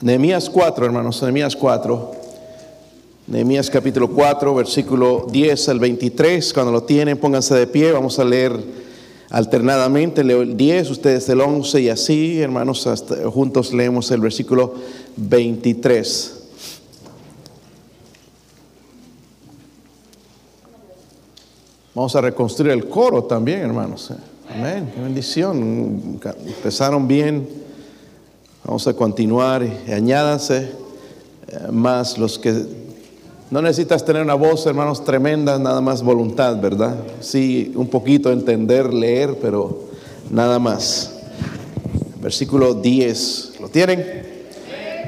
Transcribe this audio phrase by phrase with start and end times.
[0.00, 2.12] Nehemías 4, hermanos, Nehemías 4.
[3.26, 6.52] Nehemías capítulo 4, versículo 10 al 23.
[6.52, 7.90] Cuando lo tienen, pónganse de pie.
[7.90, 8.52] Vamos a leer
[9.28, 10.22] alternadamente.
[10.22, 14.74] Leo el 10, ustedes el 11 y así, hermanos, hasta, juntos leemos el versículo
[15.16, 16.34] 23.
[21.96, 24.12] Vamos a reconstruir el coro también, hermanos.
[24.48, 24.92] Amén.
[24.94, 26.20] Qué bendición.
[26.46, 27.67] Empezaron bien.
[28.64, 29.62] Vamos a continuar.
[29.92, 30.70] Añádanse
[31.48, 32.66] eh, más los que
[33.50, 36.96] no necesitas tener una voz, hermanos, tremenda, nada más voluntad, ¿verdad?
[37.20, 39.84] Sí, un poquito entender, leer, pero
[40.30, 41.14] nada más.
[42.20, 43.54] Versículo 10.
[43.60, 44.04] ¿Lo tienen?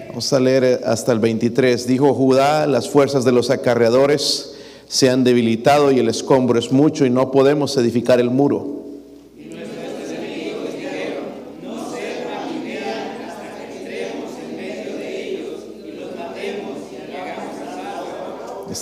[0.09, 1.87] Vamos a leer hasta el 23.
[1.87, 4.55] Dijo Judá, las fuerzas de los acarreadores
[4.89, 8.80] se han debilitado y el escombro es mucho y no podemos edificar el muro.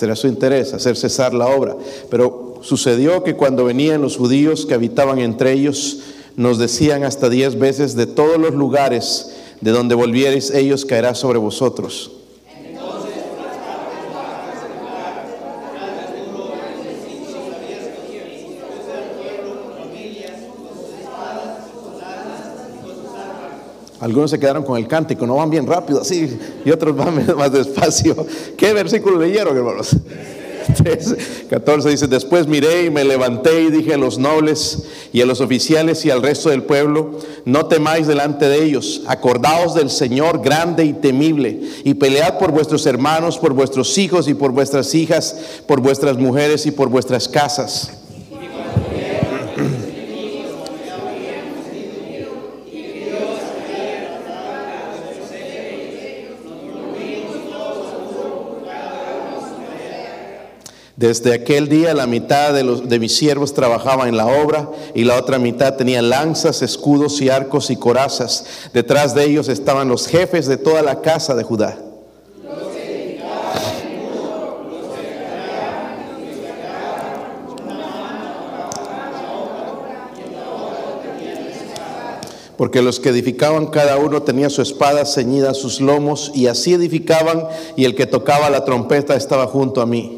[0.03, 1.77] Era su interés, hacer cesar la obra.
[2.11, 6.01] Pero sucedió que cuando venían los judíos que habitaban entre ellos,
[6.37, 11.39] nos decían hasta diez veces, de todos los lugares de donde volviereis, ellos caerá sobre
[11.39, 12.18] vosotros.
[24.01, 27.53] Algunos se quedaron con el cántico, no van bien rápido así, y otros van más
[27.53, 28.27] despacio.
[28.57, 29.97] ¿Qué versículo leyeron, hermanos?
[31.51, 35.41] 14 dice, después miré y me levanté y dije a los nobles y a los
[35.41, 40.85] oficiales y al resto del pueblo, no temáis delante de ellos, acordaos del Señor grande
[40.85, 45.81] y temible, y pelead por vuestros hermanos, por vuestros hijos y por vuestras hijas, por
[45.81, 47.98] vuestras mujeres y por vuestras casas.
[60.99, 65.05] Desde aquel día la mitad de, los, de mis siervos trabajaba en la obra y
[65.05, 68.45] la otra mitad tenía lanzas, escudos y arcos y corazas.
[68.75, 71.79] Detrás de ellos estaban los jefes de toda la casa de Judá.
[82.57, 86.75] porque los que edificaban cada uno tenía su espada ceñida a sus lomos y así
[86.75, 90.18] edificaban y el que tocaba la trompeta estaba junto a mí.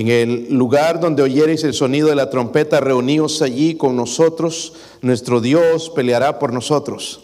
[0.00, 4.72] En el lugar donde oyereis el sonido de la trompeta, reuníos allí con nosotros,
[5.02, 7.20] nuestro Dios peleará por nosotros.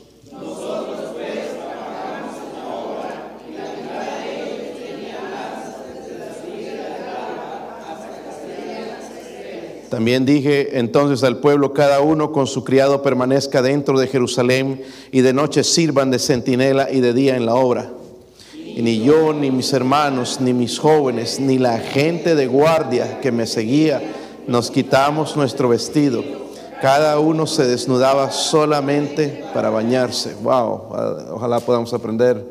[9.89, 14.83] También dije entonces al pueblo, cada uno con su criado permanezca dentro de Jerusalén
[15.13, 17.91] y de noche sirvan de centinela y de día en la obra.
[18.77, 23.47] Ni yo, ni mis hermanos, ni mis jóvenes, ni la gente de guardia que me
[23.47, 24.03] seguía,
[24.47, 26.23] nos quitamos nuestro vestido.
[26.83, 30.35] Cada uno se desnudaba solamente para bañarse.
[30.43, 30.91] Wow,
[31.33, 32.45] ojalá podamos aprender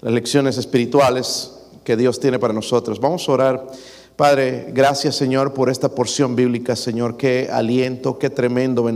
[0.00, 1.52] las lecciones espirituales
[1.82, 3.00] que Dios tiene para nosotros.
[3.00, 3.66] Vamos a orar.
[4.14, 7.16] Padre, gracias Señor por esta porción bíblica, Señor.
[7.16, 8.88] Qué aliento, qué tremendo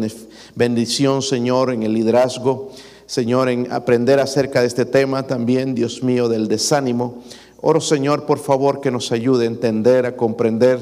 [0.54, 2.70] bendición, Señor, en el liderazgo.
[3.10, 7.24] Señor, en aprender acerca de este tema también, Dios mío, del desánimo.
[7.60, 10.78] Oro, Señor, por favor, que nos ayude a entender, a comprender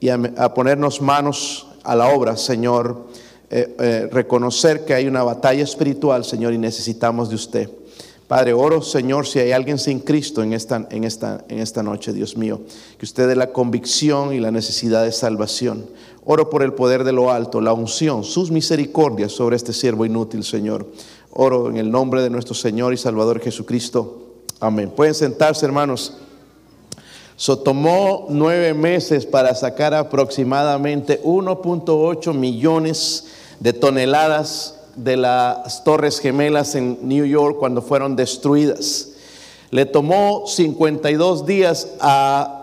[0.00, 3.08] y a, ponernos manos a la obra, Señor.
[3.50, 7.70] Eh, eh, reconocer que hay una batalla espiritual, Señor, y necesitamos de usted.
[8.26, 12.14] Padre, oro, Señor, si hay alguien sin Cristo en esta, en esta, en esta noche,
[12.14, 12.62] Dios mío,
[12.96, 15.84] que usted dé la convicción y la necesidad de salvación.
[16.24, 20.42] Oro por el poder de lo alto, la unción, sus misericordias sobre este siervo inútil,
[20.42, 20.86] Señor.
[21.38, 24.22] Oro en el nombre de nuestro Señor y Salvador Jesucristo.
[24.58, 24.90] Amén.
[24.90, 26.14] Pueden sentarse, hermanos.
[27.36, 33.26] So, tomó nueve meses para sacar aproximadamente 1.8 millones
[33.60, 39.10] de toneladas de las Torres Gemelas en New York cuando fueron destruidas.
[39.70, 42.55] Le tomó 52 días a,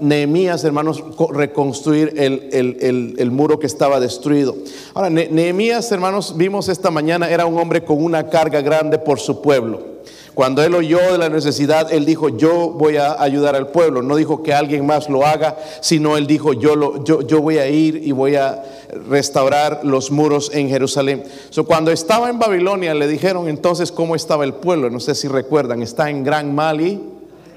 [0.00, 4.56] Nehemías, hermanos, reconstruir el, muro que estaba destruido.
[4.94, 9.40] Ahora, Nehemías, hermanos, vimos esta mañana, era un hombre con una carga grande por su
[9.40, 9.94] pueblo.
[10.34, 14.02] Cuando él oyó de la necesidad, él dijo, yo voy a ayudar al pueblo.
[14.02, 17.58] No dijo que alguien más lo haga, sino él dijo, yo, lo, yo, yo voy
[17.58, 18.64] a ir y voy a
[19.08, 21.22] restaurar los muros en Jerusalén.
[21.50, 24.90] So, cuando estaba en Babilonia, le dijeron entonces cómo estaba el pueblo.
[24.90, 27.00] No sé si recuerdan, está en gran mal y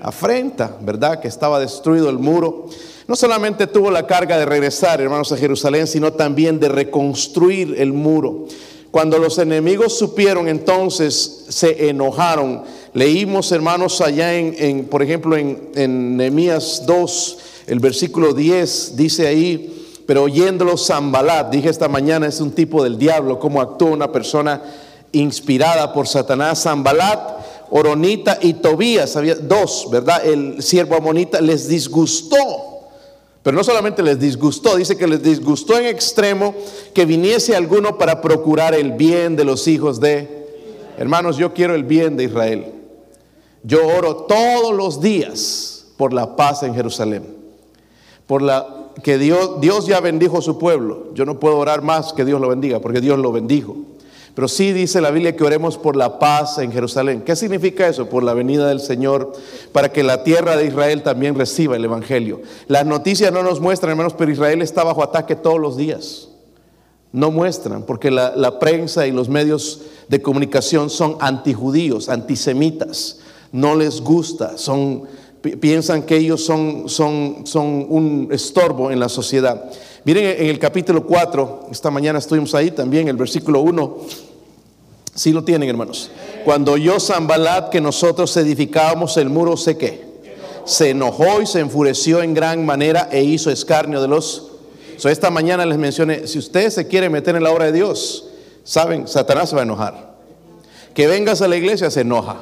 [0.01, 1.19] Afrenta, ¿verdad?
[1.19, 2.67] Que estaba destruido el muro.
[3.07, 7.93] No solamente tuvo la carga de regresar, hermanos, a Jerusalén, sino también de reconstruir el
[7.93, 8.45] muro.
[8.91, 12.63] Cuando los enemigos supieron, entonces se enojaron.
[12.93, 20.01] Leímos, hermanos, allá en, por ejemplo, en, en Nehemías 2, el versículo 10, dice ahí,
[20.07, 24.61] pero oyéndolo Zambalat, dije esta mañana, es un tipo del diablo, cómo actúa una persona
[25.11, 26.63] inspirada por Satanás.
[26.63, 27.36] Zambalat,
[27.69, 30.25] Oronita y Tobías, había dos, ¿verdad?
[30.25, 32.77] El siervo amonita les disgustó
[33.47, 36.53] pero no solamente les disgustó, dice que les disgustó en extremo
[36.93, 40.49] que viniese alguno para procurar el bien de los hijos de...
[40.97, 42.73] Hermanos, yo quiero el bien de Israel.
[43.63, 47.23] Yo oro todos los días por la paz en Jerusalén.
[48.25, 51.13] Por la que Dios, Dios ya bendijo a su pueblo.
[51.13, 53.77] Yo no puedo orar más que Dios lo bendiga, porque Dios lo bendijo.
[54.37, 57.23] Pero sí dice la Biblia que oremos por la paz en Jerusalén.
[57.25, 58.07] ¿Qué significa eso?
[58.07, 59.33] Por la venida del Señor,
[59.71, 62.43] para que la tierra de Israel también reciba el Evangelio.
[62.67, 66.29] Las noticias no nos muestran, hermanos, pero Israel está bajo ataque todos los días.
[67.11, 73.17] No muestran, porque la, prensa y los medios de comunicación son antijudíos, antisemitas.
[73.51, 74.53] No les gusta,
[75.59, 79.71] piensan que ellos son, son, son un estorbo en la sociedad.
[80.03, 84.26] Miren en el capítulo 4, esta mañana estuvimos ahí también, el versículo 1.
[85.17, 86.11] Si lo tienen, hermanos.
[86.45, 90.05] Cuando oyó Zambalat que nosotros edificábamos el muro, sé qué.
[90.63, 94.51] Se enojó y se enfureció en gran manera e hizo escarnio de los.
[94.97, 98.29] So, esta mañana les mencioné, si usted se quiere meter en la obra de Dios,
[98.63, 100.17] saben, Satanás se va a enojar.
[100.93, 102.37] Que vengas a la iglesia se enoja.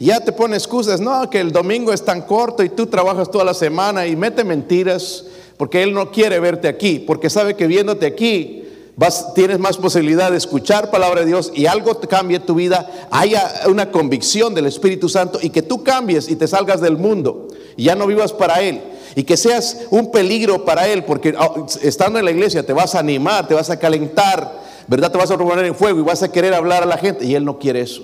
[0.00, 3.44] Ya te pone excusas, no, que el domingo es tan corto y tú trabajas toda
[3.44, 5.24] la semana y mete mentiras
[5.56, 8.65] porque Él no quiere verte aquí, porque sabe que viéndote aquí
[8.96, 13.48] vas, tienes más posibilidad de escuchar palabra de Dios y algo cambie tu vida, haya
[13.68, 17.84] una convicción del Espíritu Santo y que tú cambies y te salgas del mundo y
[17.84, 18.80] ya no vivas para Él.
[19.14, 22.94] Y que seas un peligro para Él, porque oh, estando en la iglesia te vas
[22.94, 25.10] a animar, te vas a calentar, ¿verdad?
[25.10, 27.24] Te vas a poner en fuego y vas a querer hablar a la gente.
[27.24, 28.02] Y Él no quiere eso.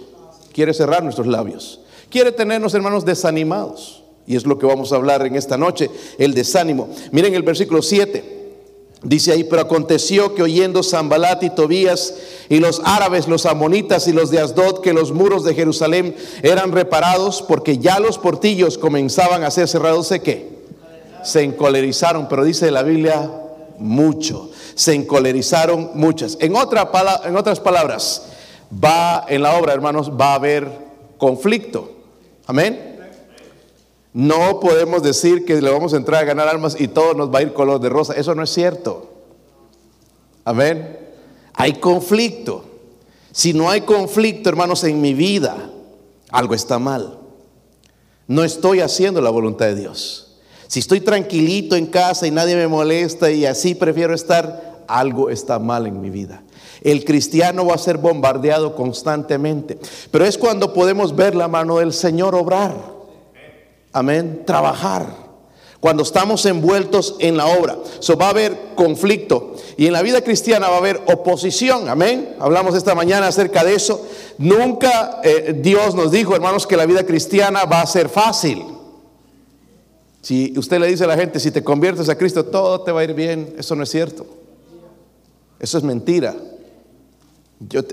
[0.55, 1.81] Quiere cerrar nuestros labios.
[2.09, 4.03] Quiere tenernos, hermanos, desanimados.
[4.27, 6.89] Y es lo que vamos a hablar en esta noche, el desánimo.
[7.11, 8.42] Miren el versículo 7.
[9.05, 12.15] Dice ahí, pero aconteció que oyendo Zambalat y Tobías
[12.49, 16.71] y los árabes, los amonitas y los de Asdod, que los muros de Jerusalén eran
[16.71, 20.51] reparados, porque ya los portillos comenzaban a ser cerrados, ¿sé qué?
[21.25, 23.29] Se encolerizaron, pero dice la Biblia
[23.79, 24.51] mucho.
[24.77, 26.39] Se encolerizaron muchas.
[26.41, 26.89] En, otra,
[27.25, 28.23] en otras palabras,
[28.73, 30.69] va en la obra, hermanos, va a haber
[31.19, 31.91] conflicto.
[32.47, 32.92] Amén.
[34.13, 37.39] No podemos decir que le vamos a entrar a ganar almas y todo nos va
[37.39, 38.13] a ir color de rosa.
[38.15, 39.11] Eso no es cierto.
[40.45, 40.99] Amén.
[41.55, 42.65] Hay conflicto.
[43.33, 45.57] Si no hay conflicto, hermanos, en mi vida,
[46.31, 47.19] algo está mal.
[48.27, 50.37] No estoy haciendo la voluntad de Dios.
[50.67, 55.59] Si estoy tranquilito en casa y nadie me molesta y así prefiero estar, algo está
[55.59, 56.43] mal en mi vida.
[56.83, 59.79] El cristiano va a ser bombardeado constantemente.
[60.11, 63.02] Pero es cuando podemos ver la mano del Señor obrar.
[63.93, 64.43] Amén.
[64.47, 65.23] Trabajar.
[65.81, 67.77] Cuando estamos envueltos en la obra.
[67.99, 69.57] So, va a haber conflicto.
[69.77, 71.89] Y en la vida cristiana va a haber oposición.
[71.89, 72.37] Amén.
[72.39, 74.07] Hablamos esta mañana acerca de eso.
[74.39, 78.65] Nunca eh, Dios nos dijo, hermanos, que la vida cristiana va a ser fácil.
[80.21, 83.01] Si usted le dice a la gente, si te conviertes a Cristo, todo te va
[83.01, 83.57] a ir bien.
[83.59, 84.25] Eso no es cierto.
[85.59, 86.37] Eso es mentira.
[87.69, 87.85] Yo,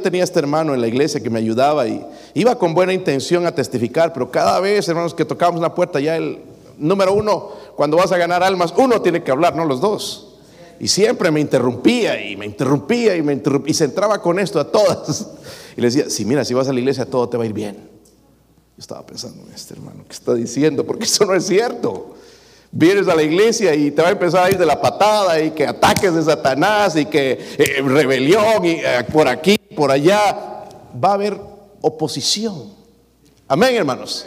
[0.00, 2.04] tenía este hermano en la iglesia que me ayudaba y
[2.34, 6.16] iba con buena intención a testificar, pero cada vez, hermanos, que tocábamos la puerta, ya
[6.16, 6.40] el
[6.78, 10.36] número uno, cuando vas a ganar almas, uno tiene que hablar, no los dos.
[10.80, 14.60] Y siempre me interrumpía y me interrumpía y me interrumpía y se entraba con esto
[14.60, 15.28] a todas.
[15.76, 17.52] Y le decía, si mira, si vas a la iglesia todo te va a ir
[17.52, 17.76] bien.
[17.76, 20.84] Yo estaba pensando en este hermano, ¿qué está diciendo?
[20.84, 22.16] Porque eso no es cierto.
[22.70, 25.52] Vienes a la iglesia y te va a empezar a ir de la patada y
[25.52, 30.66] que ataques de Satanás y que eh, rebelión y eh, por aquí, por allá.
[31.02, 31.38] Va a haber
[31.80, 32.74] oposición.
[33.46, 34.26] Amén, hermanos.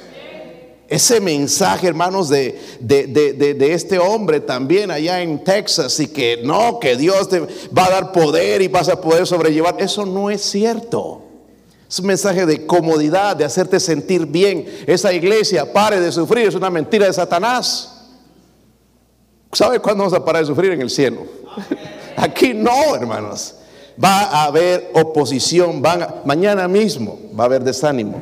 [0.88, 6.98] Ese mensaje, hermanos, de, de, este hombre también allá en Texas y que no, que
[6.98, 11.22] Dios te va a dar poder y vas a poder sobrellevar, eso no es cierto.
[11.88, 14.66] Es un mensaje de comodidad, de hacerte sentir bien.
[14.86, 17.91] Esa iglesia, pare de sufrir, es una mentira de Satanás.
[19.53, 21.25] ¿Sabe cuándo vamos a parar de sufrir en el cielo?
[22.15, 23.55] Aquí no, hermanos.
[24.01, 25.81] Va a haber oposición,
[26.25, 28.20] mañana mismo va a haber desánimo.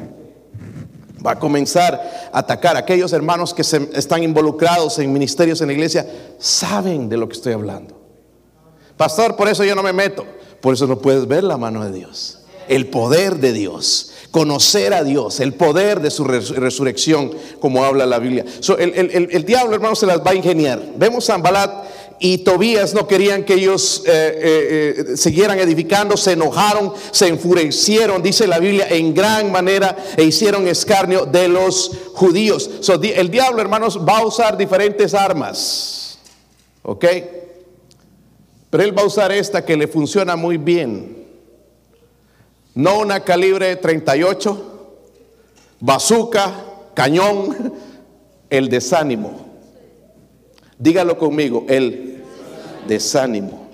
[1.26, 6.08] Va a comenzar a atacar aquellos hermanos que están involucrados en ministerios en la iglesia,
[6.40, 7.96] saben de lo que estoy hablando.
[8.98, 10.26] Pastor, por eso yo no me meto.
[10.60, 15.04] Por eso no puedes ver la mano de Dios, el poder de Dios conocer a
[15.04, 18.46] Dios, el poder de su resurrección, como habla la Biblia.
[18.78, 20.82] el, diablo, hermanos, se las va a ingeniar.
[20.98, 21.86] Vemos a Ambalat
[22.20, 28.22] y Tobías no querían que ellos eh, eh, eh, siguieran edificando, se enojaron, se enfurecieron,
[28.22, 32.70] dice la Biblia, en gran manera e hicieron escarnio de los judíos.
[33.02, 36.20] el diablo, hermanos, va a usar diferentes armas,
[36.84, 37.06] ¿ok?
[38.70, 41.19] Pero él va a usar esta que le funciona muy bien.
[42.80, 44.96] No una calibre 38,
[45.82, 47.74] bazooka, cañón,
[48.50, 49.48] el desánimo.
[50.78, 52.24] Dígalo conmigo, el
[52.88, 53.68] desánimo.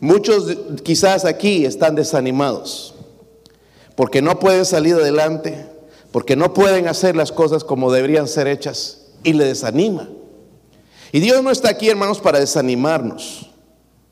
[0.00, 2.96] Muchos quizás aquí están desanimados
[3.94, 5.64] porque no pueden salir adelante,
[6.10, 10.08] porque no pueden hacer las cosas como deberían ser hechas y le desanima.
[11.12, 13.48] Y Dios no está aquí, hermanos, para desanimarnos.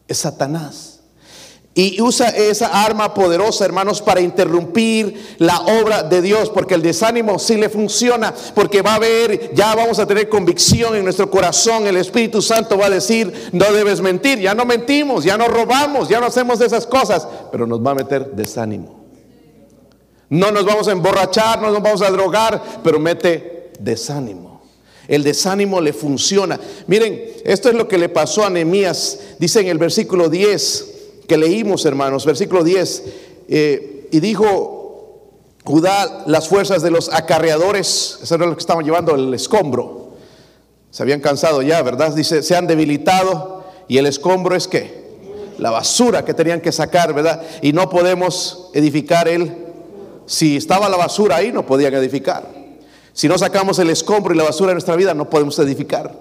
[0.07, 0.90] Es Satanás.
[1.73, 7.39] Y usa esa arma poderosa, hermanos, para interrumpir la obra de Dios, porque el desánimo
[7.39, 11.87] sí le funciona, porque va a haber, ya vamos a tener convicción en nuestro corazón,
[11.87, 16.09] el Espíritu Santo va a decir, no debes mentir, ya no mentimos, ya no robamos,
[16.09, 19.05] ya no hacemos esas cosas, pero nos va a meter desánimo.
[20.29, 24.61] No nos vamos a emborrachar, no nos vamos a drogar, pero mete desánimo.
[25.07, 26.59] El desánimo le funciona.
[26.89, 31.00] Miren, esto es lo que le pasó a Nehemías, dice en el versículo 10
[31.31, 33.05] que leímos, hermanos, versículo 10,
[33.47, 39.15] eh, y dijo Judá las fuerzas de los acarreadores, eso era lo que estaban llevando
[39.15, 40.15] el escombro,
[40.91, 42.13] se habían cansado ya, ¿verdad?
[42.17, 45.05] Dice, se han debilitado y el escombro es que
[45.59, 47.41] la basura que tenían que sacar, ¿verdad?
[47.63, 49.55] Y no podemos edificar él.
[50.27, 52.43] Si estaba la basura ahí, no podían edificar.
[53.13, 56.13] Si no sacamos el escombro y la basura de nuestra vida, no podemos edificar,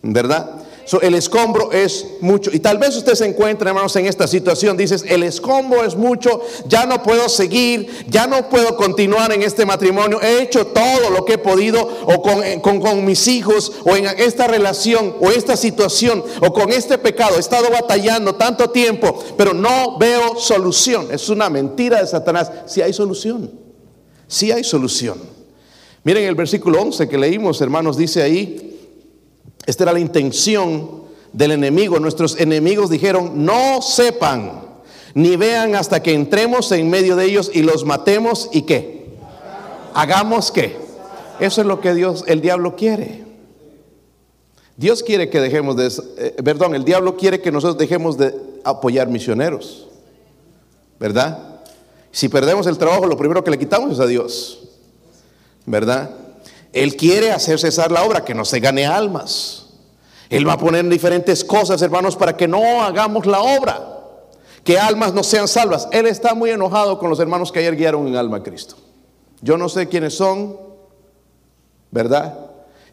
[0.00, 0.65] ¿verdad?
[1.02, 2.50] El escombro es mucho.
[2.52, 4.76] Y tal vez usted se encuentre, hermanos, en esta situación.
[4.76, 9.66] Dices, el escombro es mucho, ya no puedo seguir, ya no puedo continuar en este
[9.66, 10.20] matrimonio.
[10.22, 14.06] He hecho todo lo que he podido, o con, eh, con mis hijos, o en
[14.06, 17.36] esta relación, o esta situación, o con este pecado.
[17.36, 21.08] He estado batallando tanto tiempo, pero no veo solución.
[21.10, 22.50] Es una mentira de Satanás.
[22.66, 23.50] Si hay solución,
[24.28, 25.20] si hay solución.
[26.04, 28.75] Miren el versículo 11 que leímos, hermanos, dice ahí.
[29.66, 31.98] Esta era la intención del enemigo.
[32.00, 34.66] Nuestros enemigos dijeron, no sepan
[35.16, 39.06] ni vean hasta que entremos en medio de ellos y los matemos y qué.
[39.94, 40.76] Hagamos qué.
[41.40, 43.24] Eso es lo que Dios, el diablo quiere.
[44.76, 49.08] Dios quiere que dejemos de, eh, perdón, el diablo quiere que nosotros dejemos de apoyar
[49.08, 49.88] misioneros.
[51.00, 51.62] ¿Verdad?
[52.12, 54.68] Si perdemos el trabajo, lo primero que le quitamos es a Dios.
[55.64, 56.10] ¿Verdad?
[56.76, 59.68] Él quiere hacer cesar la obra, que no se gane almas.
[60.28, 64.02] Él va a poner diferentes cosas, hermanos, para que no hagamos la obra,
[64.62, 65.88] que almas no sean salvas.
[65.90, 68.76] Él está muy enojado con los hermanos que ayer guiaron en alma a Cristo.
[69.40, 70.58] Yo no sé quiénes son,
[71.90, 72.38] ¿verdad?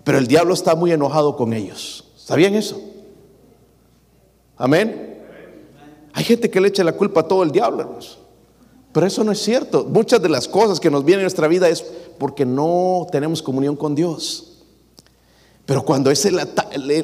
[0.06, 2.06] Pero el diablo está muy enojado con ellos.
[2.16, 2.82] ¿Sabían eso?
[4.56, 5.26] Amén.
[6.14, 8.20] Hay gente que le echa la culpa a todo el diablo, hermanos.
[8.94, 9.84] Pero eso no es cierto.
[9.86, 11.84] Muchas de las cosas que nos vienen en nuestra vida es
[12.18, 14.54] porque no tenemos comunión con Dios.
[15.66, 16.26] Pero cuando es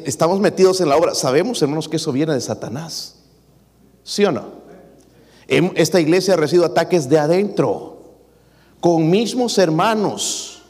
[0.04, 3.16] estamos metidos en la obra, sabemos, hermanos, que eso viene de Satanás.
[4.04, 4.60] ¿Sí o no?
[5.48, 7.98] Esta iglesia ha recibido ataques de adentro,
[8.80, 10.62] con mismos hermanos,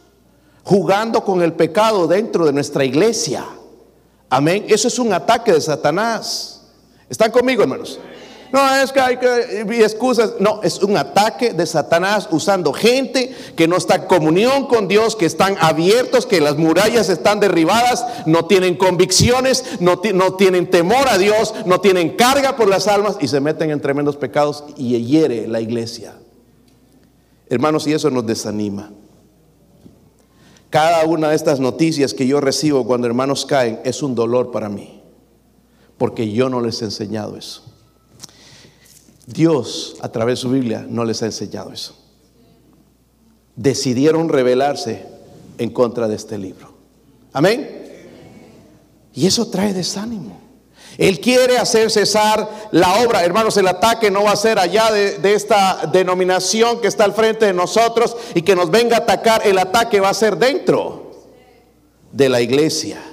[0.64, 3.44] jugando con el pecado dentro de nuestra iglesia.
[4.28, 4.64] Amén.
[4.68, 6.62] Eso es un ataque de Satanás.
[7.08, 7.98] ¿Están conmigo, hermanos?
[8.52, 10.34] No, es que hay que excusas.
[10.40, 15.14] No, es un ataque de Satanás usando gente que no está en comunión con Dios,
[15.14, 21.08] que están abiertos, que las murallas están derribadas, no tienen convicciones, no, no tienen temor
[21.08, 24.98] a Dios, no tienen carga por las almas y se meten en tremendos pecados y
[25.04, 26.14] hiere la iglesia.
[27.48, 28.90] Hermanos, y eso nos desanima.
[30.70, 34.68] Cada una de estas noticias que yo recibo cuando hermanos caen es un dolor para
[34.68, 35.02] mí,
[35.98, 37.69] porque yo no les he enseñado eso.
[39.32, 41.94] Dios a través de su Biblia no les ha enseñado eso.
[43.56, 45.06] Decidieron rebelarse
[45.58, 46.72] en contra de este libro.
[47.32, 47.78] Amén.
[49.14, 50.40] Y eso trae desánimo.
[50.98, 53.24] Él quiere hacer cesar la obra.
[53.24, 57.14] Hermanos, el ataque no va a ser allá de, de, esta denominación que está al
[57.14, 59.46] frente de nosotros y que nos venga a atacar.
[59.46, 61.12] El ataque va a ser dentro
[62.12, 63.09] de la iglesia.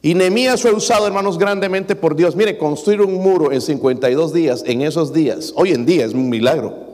[0.00, 2.36] Y Nehemías fue usado, hermanos, grandemente por Dios.
[2.36, 6.28] Mire, construir un muro en 52 días, en esos días, hoy en día es un
[6.28, 6.88] milagro.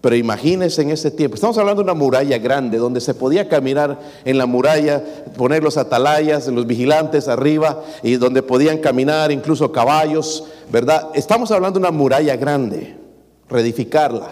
[0.00, 3.98] Pero imagínense en ese tiempo, estamos hablando de una muralla grande, donde se podía caminar
[4.24, 5.04] en la muralla,
[5.36, 11.10] poner los atalayas, los vigilantes arriba, y donde podían caminar incluso caballos, ¿verdad?
[11.12, 12.96] Estamos hablando de una muralla grande,
[13.50, 14.28] reedificarla.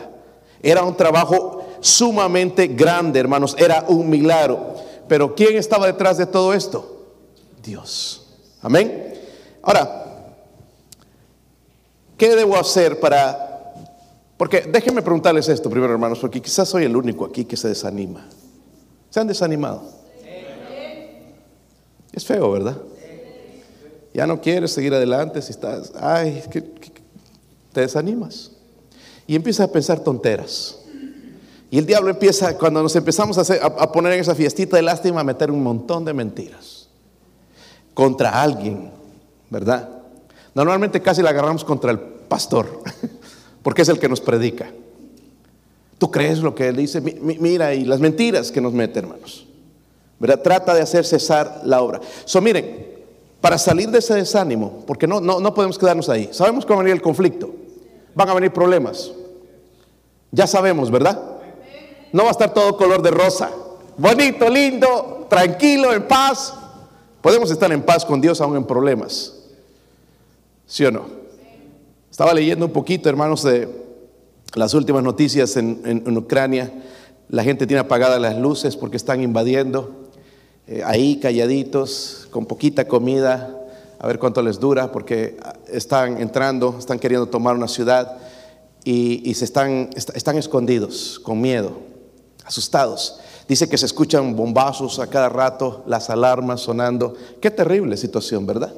[0.63, 4.88] Era un trabajo sumamente grande, hermanos, era un milagro.
[5.09, 7.07] Pero ¿quién estaba detrás de todo esto?
[7.63, 8.27] Dios.
[8.61, 9.15] Amén.
[9.63, 10.35] Ahora,
[12.17, 13.75] ¿qué debo hacer para...
[14.37, 18.29] Porque déjenme preguntarles esto primero, hermanos, porque quizás soy el único aquí que se desanima.
[19.11, 19.83] ¿Se han desanimado?
[22.13, 22.77] Es feo, ¿verdad?
[24.15, 26.43] Ya no quieres seguir adelante si estás, ay,
[27.73, 28.53] te desanimas.
[29.27, 30.79] Y empiezas a pensar tonteras.
[31.71, 35.25] Y el diablo empieza, cuando nos empezamos a, poner en esa fiestita de lástima, a
[35.25, 36.89] meter un montón de mentiras
[37.93, 38.91] contra alguien,
[39.51, 39.89] ¿verdad?
[40.55, 42.83] Normalmente casi la agarramos contra el pastor,
[43.63, 44.71] porque es el que nos predica.
[45.99, 47.01] ¿Tú crees lo que él dice?
[47.01, 49.47] Mira, y las mentiras que nos mete, hermanos.
[50.21, 50.41] ¿Verdad?
[50.43, 52.01] Trata de hacer cesar la obra.
[52.25, 52.87] So, miren,
[53.41, 56.31] para salir de ese desánimo, porque no, no, no podemos quedarnos ahí.
[56.33, 57.53] Sabemos que va a venir el conflicto,
[58.15, 59.13] van a venir problemas.
[60.31, 61.38] Ya sabemos, ¿verdad?
[62.13, 63.51] No va a estar todo color de rosa.
[63.97, 66.55] Bonito, lindo, tranquilo, en paz.
[67.21, 69.35] Podemos estar en paz con Dios aún en problemas.
[70.67, 71.07] ¿Sí o no?
[72.11, 73.69] Estaba leyendo un poquito, hermanos, de
[74.55, 76.73] las últimas noticias en, Ucrania.
[77.29, 80.07] La gente tiene apagadas las luces porque están invadiendo.
[80.67, 83.55] Eh, ahí calladitos, con poquita comida,
[83.99, 85.37] a ver cuánto les dura, porque
[85.69, 88.19] están entrando, están queriendo tomar una ciudad
[88.85, 91.89] y, se están, están escondidos, con miedo
[92.49, 93.21] asustados.
[93.47, 97.15] Dice que se escuchan bombazos a cada rato, las alarmas sonando.
[97.41, 98.73] Qué terrible situación, ¿verdad?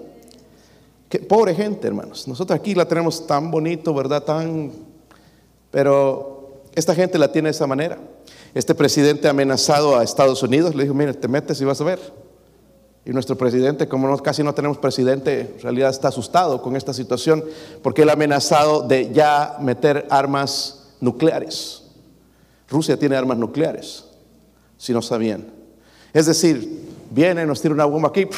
[1.09, 2.29] Qué pobre gente, hermanos.
[2.29, 4.23] Nosotros aquí la tenemos tan bonito, ¿verdad?
[4.23, 4.73] Tan...
[5.71, 7.99] Pero esta gente la tiene de esa manera.
[8.55, 11.85] Este presidente ha amenazado a Estados Unidos, le dijo, mire, te metes y vas a
[11.85, 11.99] ver.
[13.05, 17.45] Y nuestro presidente, como casi no tenemos presidente, en realidad está asustado con esta situación
[17.83, 21.80] porque él ha amenazado de ya meter armas nucleares.
[22.71, 24.05] Rusia tiene armas nucleares,
[24.79, 25.45] si no sabían.
[26.12, 28.29] Es decir, viene, nos tira una bomba aquí,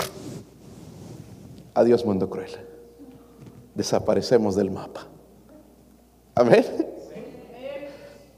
[1.75, 2.50] adiós mundo cruel.
[3.75, 5.06] Desaparecemos del mapa.
[6.35, 6.65] Amén.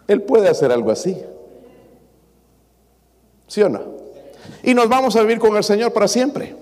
[0.07, 1.16] Él puede hacer algo así.
[3.47, 3.83] ¿Sí o no?
[4.62, 6.57] Y nos vamos a vivir con el Señor para siempre.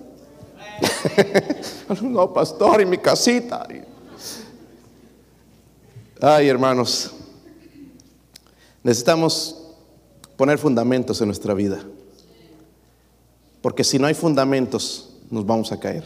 [2.02, 3.66] no, pastor, y mi casita.
[6.20, 7.12] Ay, hermanos,
[8.82, 9.62] Necesitamos
[10.36, 11.82] poner fundamentos en nuestra vida.
[13.60, 16.04] Porque si no hay fundamentos, nos vamos a caer.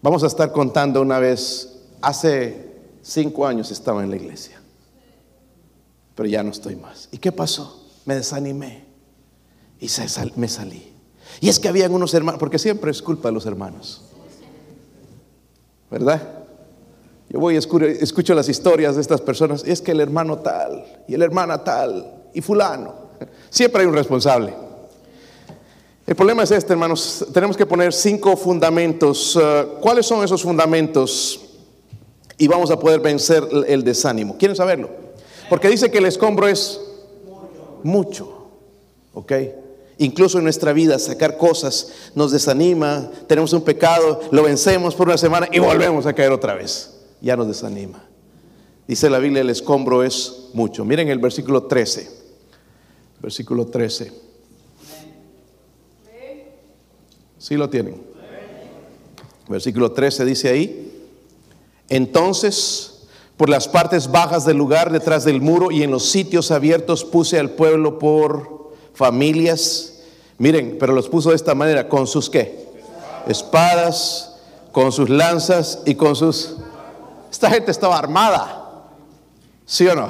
[0.00, 2.70] Vamos a estar contando una vez, hace
[3.02, 4.60] cinco años estaba en la iglesia,
[6.14, 7.08] pero ya no estoy más.
[7.10, 7.84] ¿Y qué pasó?
[8.04, 8.84] Me desanimé
[9.80, 9.88] y
[10.36, 10.92] me salí.
[11.40, 14.02] Y es que había unos hermanos, porque siempre es culpa de los hermanos,
[15.90, 16.35] ¿verdad?
[17.28, 19.64] Yo voy y escucho, las historias de estas personas.
[19.64, 22.94] Es que el hermano tal y el hermana tal y fulano.
[23.50, 24.54] Siempre hay un responsable.
[26.06, 27.26] El problema es este, hermanos.
[27.32, 29.34] Tenemos que poner cinco fundamentos.
[29.34, 31.40] Uh, ¿Cuáles son esos fundamentos?
[32.38, 34.36] Y vamos a poder vencer el desánimo.
[34.38, 34.90] ¿Quieren saberlo?
[35.48, 36.80] Porque dice que el escombro es
[37.82, 38.50] mucho.
[39.14, 39.32] ¿Ok?
[39.98, 45.16] Incluso en nuestra vida sacar cosas nos desanima, tenemos un pecado, lo vencemos por una
[45.16, 46.95] semana y volvemos a caer otra vez
[47.26, 48.02] ya nos desanima.
[48.86, 50.84] Dice la Biblia, el escombro es mucho.
[50.84, 52.08] Miren el versículo 13.
[53.20, 54.12] Versículo 13.
[57.38, 58.02] ¿Sí lo tienen?
[59.48, 61.08] Versículo 13 dice ahí,
[61.88, 62.96] entonces
[63.36, 67.38] por las partes bajas del lugar detrás del muro y en los sitios abiertos puse
[67.38, 70.00] al pueblo por familias.
[70.38, 72.66] Miren, pero los puso de esta manera, con sus qué?
[73.28, 74.36] Espadas,
[74.72, 76.56] con sus lanzas y con sus
[77.36, 78.62] esta gente estaba armada.
[79.66, 80.08] ¿Sí o no?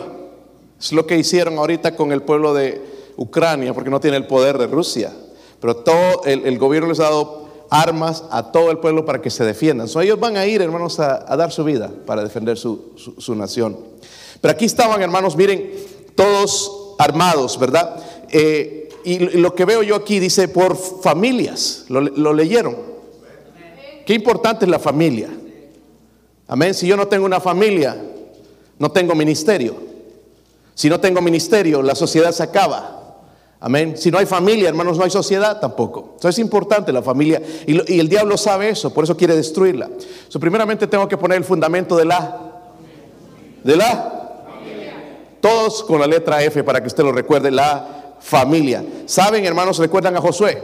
[0.79, 2.81] Es lo que hicieron ahorita con el pueblo de
[3.17, 5.13] Ucrania, porque no tiene el poder de Rusia.
[5.59, 9.43] Pero todo el, gobierno les ha dado armas a todo el pueblo para que se
[9.45, 9.89] defiendan.
[10.01, 13.77] ellos van a ir, hermanos, a, dar su vida para defender su, nación.
[14.41, 15.73] Pero aquí estaban, hermanos, miren,
[16.15, 17.97] todos armados, ¿verdad?
[18.31, 22.77] Eh, y lo que veo yo aquí dice por familias, lo leyeron.
[24.05, 25.29] Qué importante es la familia.
[26.49, 26.75] Amén.
[26.75, 27.97] Si yo no tengo una familia,
[28.79, 29.77] no tengo ministerio.
[30.75, 32.97] Si no tengo ministerio, la sociedad se acaba.
[33.59, 33.97] Amén.
[33.97, 36.15] Si no hay familia, hermanos, no hay sociedad tampoco.
[36.19, 37.43] Eso es importante la familia.
[37.67, 39.89] Y, el diablo sabe eso, por eso quiere destruirla.
[40.29, 42.53] So, primeramente tengo que poner el fundamento de la.
[43.65, 44.45] De la.
[44.47, 44.93] Familia.
[45.41, 48.85] Todos con la letra F para que usted lo recuerde, la familia.
[49.07, 49.79] ¿Saben, hermanos?
[49.79, 50.63] ¿Recuerdan a Josué?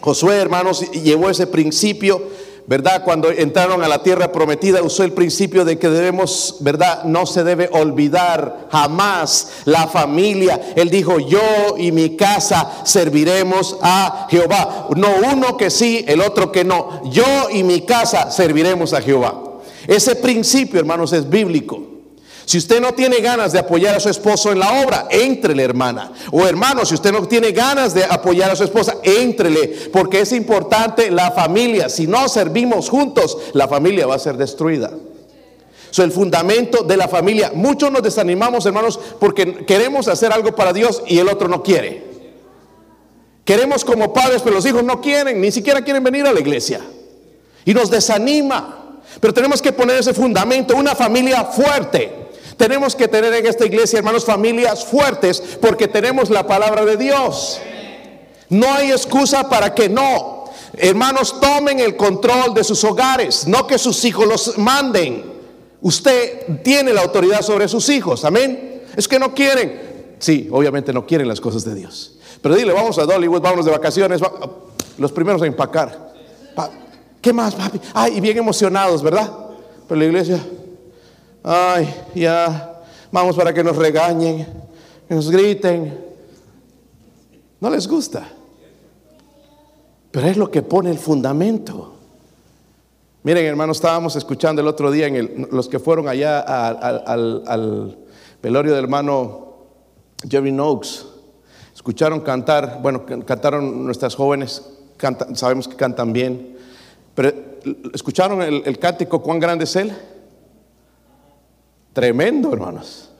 [0.00, 2.22] Josué, hermanos, llevó ese principio
[2.66, 3.02] ¿verdad?
[3.04, 7.04] Cuando entraron a la tierra prometida, usó el principio de que debemos, ¿verdad?
[7.04, 10.72] No se debe olvidar jamás la familia.
[10.76, 14.88] Él dijo, yo y mi casa serviremos a Jehová.
[14.96, 17.02] No uno que sí, el otro que no.
[17.10, 19.42] Yo y mi casa serviremos a Jehová.
[19.86, 21.91] Ese principio, hermanos, es bíblico.
[22.44, 26.12] Si usted no tiene ganas de apoyar a su esposo en la obra, entrele, hermana.
[26.32, 30.32] O hermano, si usted no tiene ganas de apoyar a su esposa, entrele, porque es
[30.32, 31.88] importante la familia.
[31.88, 34.90] Si no servimos juntos, la familia va a ser destruida.
[35.90, 37.52] Es el fundamento de la familia.
[37.54, 42.10] Muchos nos desanimamos, hermanos, porque queremos hacer algo para Dios y el otro no quiere.
[43.44, 46.80] Queremos como padres, pero los hijos no quieren, ni siquiera quieren venir a la iglesia.
[47.64, 49.00] Y nos desanima.
[49.20, 52.21] Pero tenemos que poner ese fundamento, una familia fuerte.
[52.56, 57.60] Tenemos que tener en esta iglesia, hermanos, familias fuertes porque tenemos la palabra de Dios.
[58.48, 60.44] No hay excusa para que no.
[60.74, 65.24] Hermanos, tomen el control de sus hogares, no que sus hijos los manden.
[65.80, 68.82] Usted tiene la autoridad sobre sus hijos, amén.
[68.96, 70.16] Es que no quieren.
[70.18, 72.12] Sí, obviamente no quieren las cosas de Dios.
[72.40, 74.20] Pero dile, vamos a Dollywood, vámonos de vacaciones,
[74.98, 76.12] los primeros a empacar.
[77.20, 77.80] ¿Qué más, papi?
[77.94, 79.30] Ay, bien emocionados, ¿verdad?
[79.88, 80.44] Pero la iglesia,
[81.42, 84.46] ay, ya, vamos para que nos regañen,
[85.08, 86.12] que nos griten.
[87.60, 88.28] No les gusta.
[90.10, 91.94] Pero es lo que pone el fundamento.
[93.22, 97.98] Miren, hermanos, estábamos escuchando el otro día en los que fueron allá al,
[98.42, 99.54] velorio del hermano
[100.28, 101.04] Jerry Noakes.
[101.74, 104.62] Escucharon cantar, bueno, cantaron nuestras jóvenes,
[105.34, 106.58] sabemos que cantan bien.
[107.14, 107.32] Pero
[107.94, 109.96] escucharon el, el cántico, cuán grande es él.
[111.92, 113.10] Tremendo, hermanos.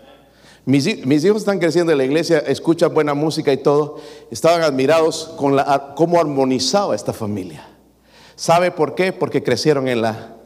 [0.65, 3.99] Mis, hijos están creciendo en la iglesia, escuchan buena música y todo.
[4.31, 7.67] Estaban admirados con la, cómo armonizaba esta familia.
[8.37, 9.13] ¿Sabe por qué?
[9.13, 10.37] Porque crecieron en la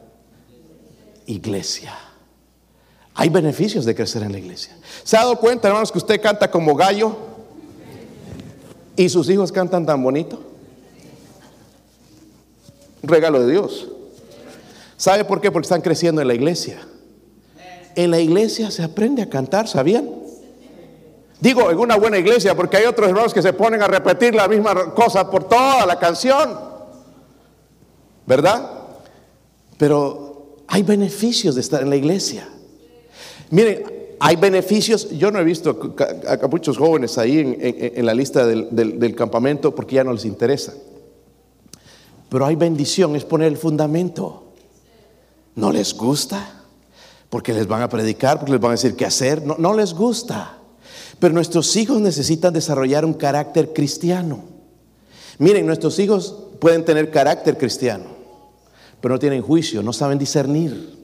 [1.27, 1.95] iglesia.
[3.15, 4.77] Hay beneficios de crecer en la iglesia.
[5.05, 7.17] ¿Se ha dado cuenta, hermanos, que usted canta como gallo
[8.97, 10.41] y sus hijos cantan tan bonito?
[13.03, 13.89] Regalo de Dios.
[14.97, 15.51] ¿Sabe por qué?
[15.51, 16.79] Porque están creciendo en la iglesia.
[17.97, 20.09] En la iglesia se aprende a cantar, ¿sabían?
[21.41, 24.49] Digo, en una buena iglesia, porque hay otros hermanos que se ponen a repetir la
[24.49, 26.59] misma cosa por toda la canción.
[28.27, 28.71] ¿Verdad?
[29.79, 32.49] Pero hay beneficios de estar en la iglesia.
[33.51, 33.85] Miren,
[34.19, 35.11] hay beneficios.
[35.11, 35.95] Yo no he visto
[36.27, 40.75] a, muchos jóvenes ahí en, la lista del, del, campamento porque ya no les interesa.
[42.29, 44.43] Pero hay bendición, es poner el fundamento.
[45.55, 46.56] ¿No les gusta?
[47.31, 49.45] Porque les van a predicar, porque les van a decir qué hacer.
[49.45, 50.59] No, no les gusta.
[51.19, 54.45] Pero nuestros hijos necesitan desarrollar un carácter cristiano.
[55.39, 58.05] Miren, nuestros hijos pueden tener carácter cristiano,
[59.01, 60.97] pero no tienen juicio, no saben discernir.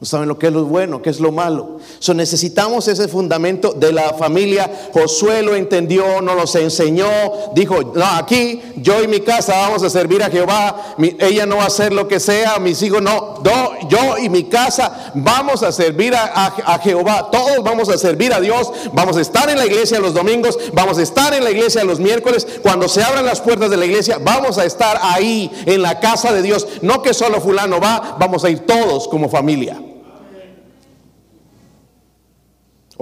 [0.00, 1.76] No saben lo que es lo bueno, qué es lo malo.
[1.98, 4.88] So, necesitamos ese fundamento de la familia.
[4.94, 7.06] Josué lo entendió, nos los enseñó.
[7.54, 10.94] Dijo, no, aquí yo y mi casa vamos a servir a Jehová.
[11.18, 13.42] ella no va a hacer lo que sea, mis hijos no.
[13.90, 17.28] yo y mi casa vamos a servir a, Jehová.
[17.30, 18.72] Todos vamos a servir a Dios.
[18.94, 20.58] Vamos a estar en la iglesia los domingos.
[20.72, 22.46] Vamos a estar en la iglesia los miércoles.
[22.62, 26.32] Cuando se abran las puertas de la iglesia, vamos a estar ahí en la casa
[26.32, 26.66] de Dios.
[26.80, 29.89] No que solo fulano va, vamos a ir todos como familia.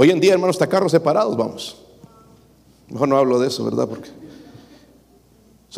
[0.00, 1.76] Hoy en día, hermanos, está carros separados, vamos.
[2.86, 3.88] Mejor no hablo de eso, ¿verdad?
[3.88, 4.08] Porque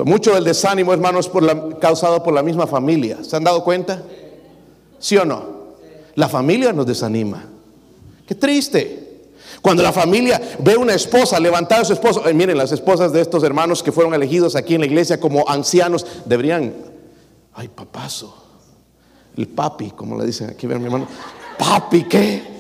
[0.04, 3.24] mucho del desánimo, hermanos, por causado por la misma familia.
[3.24, 4.02] ¿Se han dado cuenta?
[4.98, 5.42] ¿Sí o no?
[6.16, 7.46] La familia nos desanima.
[8.26, 9.30] Qué triste.
[9.62, 13.42] Cuando la familia ve una esposa levantar a su esposo, miren, las esposas de estos
[13.42, 16.74] hermanos que fueron elegidos aquí en la iglesia como ancianos, deberían,
[17.54, 18.35] ay papazo,
[19.35, 21.09] el papi, como le dicen aquí, ven mi hermano,
[21.59, 22.60] papi, ¿qué?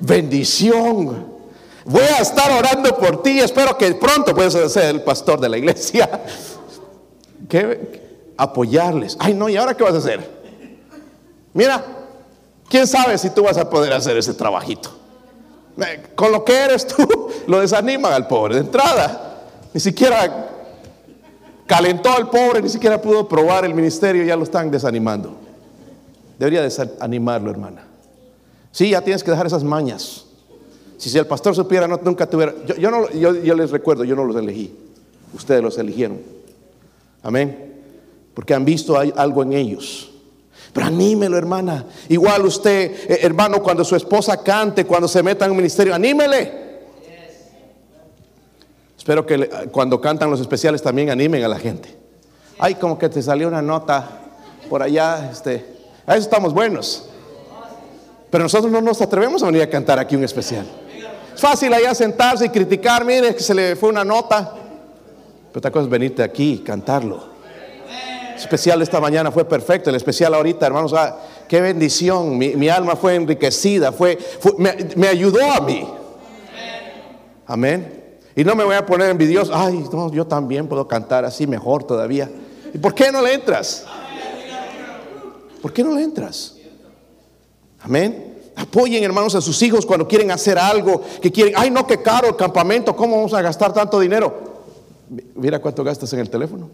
[0.00, 1.36] Bendición.
[1.84, 3.38] Voy a estar orando por ti.
[3.38, 6.08] Espero que pronto puedas ser el pastor de la iglesia.
[8.36, 9.16] Apoyarles.
[9.18, 10.36] Ay, no, ¿y ahora qué vas a hacer?
[11.54, 11.84] Mira,
[12.68, 14.90] quién sabe si tú vas a poder hacer ese trabajito.
[16.14, 17.06] Con lo que eres tú,
[17.46, 19.42] lo desanima al pobre de entrada.
[19.72, 20.50] Ni siquiera
[21.66, 25.36] calentó al pobre, ni siquiera pudo probar el ministerio, ya lo están desanimando.
[26.38, 27.82] Debería desanimarlo, hermana.
[28.76, 30.26] Sí, ya tienes que dejar esas mañas.
[30.98, 32.54] Si, el pastor supiera, no, nunca tuviera.
[32.78, 34.70] Yo, no, yo, les recuerdo, yo no los elegí.
[35.32, 36.20] Ustedes los eligieron.
[37.22, 37.80] Amén.
[38.34, 40.10] Porque han visto algo en ellos.
[40.74, 41.86] Pero anímelo, hermana.
[42.10, 46.66] Igual usted, eh, hermano, cuando su esposa cante, cuando se meta en un ministerio, anímele.
[48.98, 51.96] Espero que cuando cantan los especiales también animen a la gente.
[52.58, 54.20] Ay, como que te salió una nota
[54.68, 55.64] por allá, este,
[56.06, 57.08] a eso estamos buenos.
[58.36, 60.66] Pero nosotros no nos atrevemos a venir a cantar aquí un especial.
[61.34, 64.52] Es fácil allá sentarse y criticar, mire que se le fue una nota.
[65.48, 67.24] Pero otra cosa es venirte aquí y cantarlo.
[68.32, 71.16] El especial esta mañana fue perfecto, el especial ahorita, hermanos, ah,
[71.48, 72.36] qué bendición.
[72.36, 74.18] Mi, alma fue enriquecida, fue,
[74.58, 75.88] me, me, ayudó a mí.
[77.46, 78.18] Amén.
[78.34, 79.50] Y no me voy a poner envidioso.
[79.54, 82.30] Ay, no, yo también puedo cantar así mejor todavía.
[82.74, 83.86] ¿Y por qué no le entras?
[85.62, 86.52] ¿Por qué no le entras?
[87.80, 88.25] Amén.
[88.56, 92.28] Apoyen, hermanos, a sus hijos cuando quieren hacer algo, que quieren, ay, no, qué caro
[92.28, 94.56] el campamento, ¿cómo vamos a gastar tanto dinero?
[95.34, 96.70] Mira cuánto gastas en el teléfono.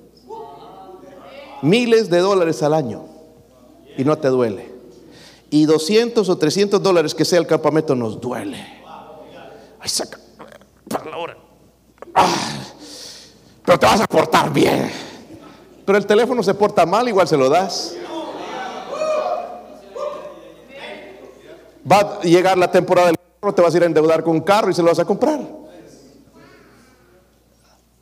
[1.61, 3.05] Miles de dólares al año
[3.97, 4.71] y no te duele.
[5.51, 8.65] Y 200 o 300 dólares que sea el campamento nos duele.
[9.81, 10.19] Ay, saca,
[12.15, 12.49] ah,
[13.65, 14.91] pero te vas a portar bien.
[15.85, 17.97] Pero el teléfono se porta mal, igual se lo das.
[21.91, 24.43] Va a llegar la temporada del carro, te vas a ir a endeudar con un
[24.43, 25.41] carro y se lo vas a comprar.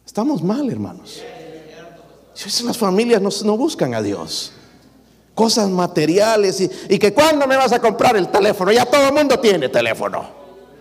[0.04, 1.22] Estamos mal, hermanos.
[2.64, 4.52] Las familias no, buscan a Dios.
[5.34, 9.14] Cosas materiales y, y, que cuando me vas a comprar el teléfono, ya todo el
[9.14, 10.28] mundo tiene teléfono.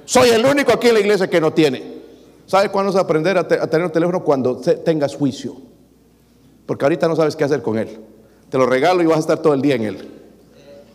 [0.04, 2.00] Soy el único aquí en la iglesia que no tiene.
[2.46, 4.24] ¿Sabes cuándo vas a aprender a, tener un teléfono?
[4.24, 5.56] Cuando tengas juicio.
[6.66, 8.00] Porque ahorita no sabes qué hacer con él.
[8.50, 10.19] Te lo regalo y vas a estar todo el día en él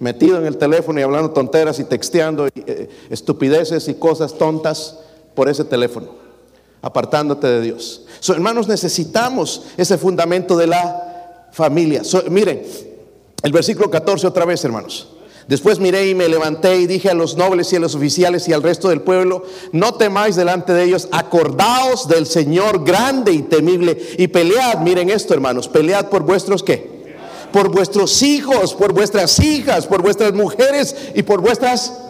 [0.04, 4.98] metido en el teléfono y hablando tonteras y texteando eh, estupideces y cosas tontas
[5.34, 6.08] por ese teléfono,
[6.82, 8.04] apartándote de Dios.
[8.28, 12.02] hermanos, necesitamos ese fundamento de la familia.
[12.28, 12.62] miren,
[13.42, 15.08] el versículo 14 otra vez, hermanos.
[15.48, 18.52] Después miré y me levanté y dije a los nobles y a los oficiales y
[18.52, 23.98] al resto del pueblo, no temáis delante de ellos, acordaos del Señor grande y temible
[24.18, 26.93] y pelead, miren esto hermanos, pelead por vuestros qué?
[27.54, 32.00] Por vuestros hijos, por vuestras hijas, por vuestras mujeres y por vuestras...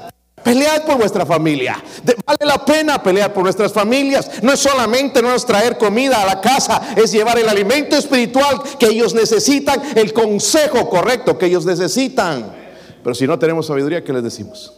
[0.43, 1.83] Pelead por vuestra familia.
[2.27, 4.43] vale la pena pelear por nuestras familias.
[4.43, 8.63] No es solamente no es traer comida a la casa, es llevar el alimento espiritual
[8.79, 12.55] que ellos necesitan, el consejo correcto que ellos necesitan.
[13.03, 14.73] Pero si no tenemos sabiduría, ¿qué les decimos?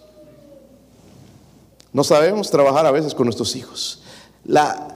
[1.92, 4.02] No sabemos trabajar a veces con nuestros hijos.
[4.44, 4.88] La,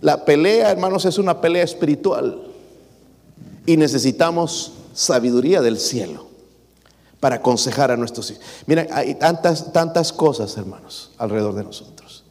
[0.00, 2.42] la pelea, hermanos, es una pelea espiritual.
[3.64, 6.26] Y necesitamos sabiduría del cielo
[7.20, 8.42] para aconsejar a nuestros hijos.
[8.66, 12.24] Mira, hay tantas, tantas cosas, hermanos, alrededor de nosotros,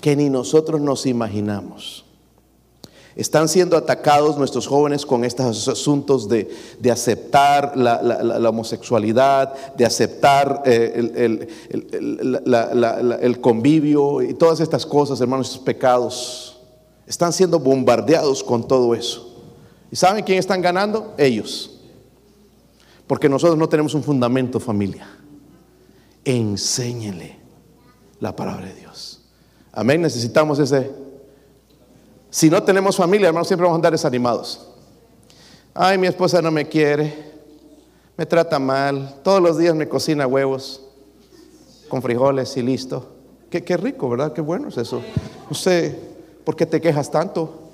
[0.00, 2.04] que ni nosotros nos imaginamos.
[3.16, 6.48] Están siendo atacados nuestros jóvenes con estos asuntos de,
[6.90, 11.48] aceptar la, homosexualidad, de aceptar eh,
[13.20, 16.56] el, convivio y todas estas cosas, hermanos, estos pecados.
[17.06, 19.26] Están siendo bombardeados con todo eso.
[19.90, 21.12] ¿Y saben quién están ganando?
[21.18, 21.79] Ellos.
[23.10, 25.04] Porque nosotros no tenemos un fundamento familia.
[26.24, 27.40] Enséñele
[28.20, 29.22] la palabra de Dios.
[29.72, 30.00] Amén.
[30.00, 30.92] Necesitamos ese.
[32.30, 34.64] Si no tenemos familia, hermanos, siempre vamos a andar desanimados.
[35.74, 37.12] Ay, mi esposa no me quiere,
[38.16, 40.80] me trata mal, todos los días me cocina huevos
[41.88, 43.08] con frijoles y listo.
[43.50, 44.32] Qué, qué rico, ¿verdad?
[44.32, 45.02] Qué bueno es eso.
[45.48, 45.98] No sé,
[46.44, 47.70] ¿por qué te quejas tanto?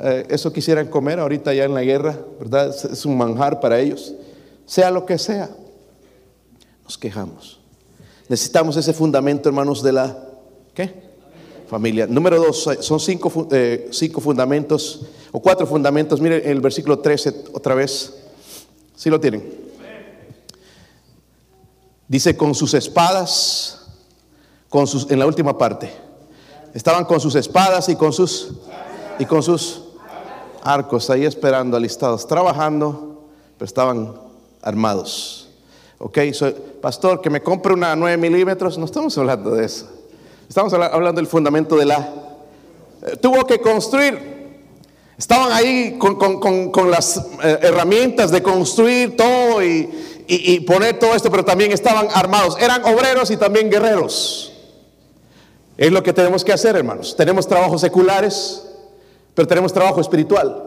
[0.00, 2.74] Eh, eso quisieran comer ahorita ya en la guerra, ¿verdad?
[2.90, 4.12] Es un manjar para ellos.
[4.66, 5.50] Sea lo que sea,
[6.84, 7.60] nos quejamos.
[8.28, 10.28] Necesitamos ese fundamento, hermanos, de la
[10.74, 11.04] ¿qué?
[11.68, 12.06] familia.
[12.06, 16.20] Número dos, son cinco, eh, cinco fundamentos o cuatro fundamentos.
[16.20, 18.14] Miren el versículo 13 otra vez.
[18.96, 19.64] ¿Sí lo tienen?
[22.06, 23.86] Dice con sus espadas,
[24.68, 25.90] con sus, en la última parte.
[26.72, 28.52] Estaban con sus espadas y con sus
[29.18, 29.82] y con sus
[30.62, 34.14] arcos ahí esperando, alistados, trabajando, pero estaban
[34.64, 35.48] armados.
[35.98, 36.18] Ok,
[36.80, 39.88] pastor, que me compre una 9 milímetros, no estamos hablando de eso.
[40.48, 42.12] Estamos hablando del fundamento de la...
[43.02, 44.34] Eh, tuvo que construir.
[45.16, 49.88] Estaban ahí con, las eh, herramientas de construir todo y,
[50.26, 52.56] y poner todo esto, pero también estaban armados.
[52.60, 54.52] Eran obreros y también guerreros.
[55.76, 57.16] Es lo que tenemos que hacer, hermanos.
[57.16, 58.62] Tenemos trabajos seculares,
[59.34, 60.62] pero tenemos trabajo espiritual,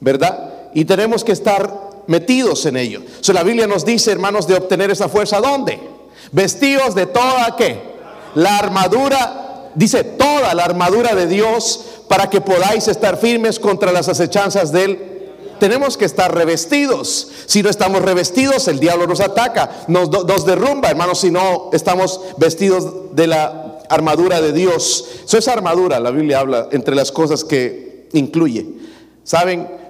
[0.00, 0.70] ¿verdad?
[0.74, 3.02] Y tenemos que estar metidos en ello.
[3.20, 5.80] So, la Biblia nos dice, hermanos, de obtener esa fuerza, ¿dónde?
[6.32, 7.80] Vestidos de toda qué?
[8.34, 14.08] La armadura, dice toda la armadura de Dios para que podáis estar firmes contra las
[14.08, 15.08] acechanzas de él.
[15.60, 17.28] Tenemos que estar revestidos.
[17.46, 22.20] Si no estamos revestidos, el diablo nos ataca, nos, nos derrumba, hermanos, si no estamos
[22.36, 25.04] vestidos de la armadura de Dios.
[25.24, 28.66] Eso es armadura, la Biblia habla entre las cosas que incluye.
[29.22, 29.81] ¿Saben?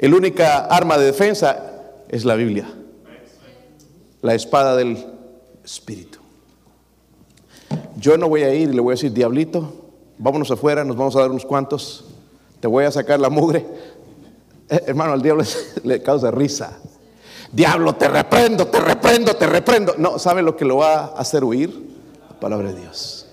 [0.00, 2.66] El única arma de defensa es la Biblia.
[4.22, 4.96] La espada del
[5.62, 6.18] Espíritu.
[7.98, 9.74] Yo no voy a ir y le voy a decir, diablito,
[10.16, 12.06] vámonos afuera, nos vamos a dar unos cuantos,
[12.60, 13.66] te voy a sacar la mugre.
[14.72, 15.42] Eh, hermano, al diablo
[15.82, 16.78] le causa risa.
[17.50, 19.96] Diablo, te reprendo, te reprendo, te reprendo.
[19.98, 21.76] No, ¿sabe lo que lo va a hacer huir?
[22.28, 23.26] La palabra de Dios.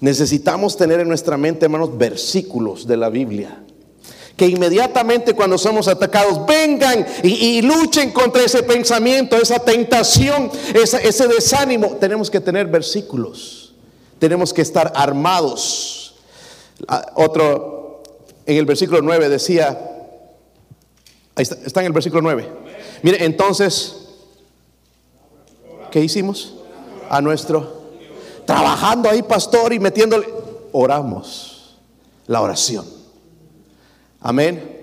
[0.00, 3.62] Necesitamos tener en nuestra mente, hermanos, versículos de la Biblia.
[4.38, 11.96] Que inmediatamente cuando somos atacados vengan y, luchen contra ese pensamiento, esa tentación, ese desánimo.
[12.00, 13.74] Tenemos que tener versículos.
[14.18, 16.14] Tenemos que estar armados.
[16.86, 18.02] Ah, otro,
[18.46, 19.76] en el versículo 9 decía,
[21.34, 22.48] ahí está, está en el versículo 9.
[23.02, 24.06] Mire, entonces,
[25.90, 26.54] ¿qué hicimos?
[27.10, 27.78] A nuestro
[28.48, 30.26] trabajando ahí, pastor, y metiéndole,
[30.72, 31.76] oramos,
[32.26, 32.97] la oración.
[34.20, 34.76] Amén.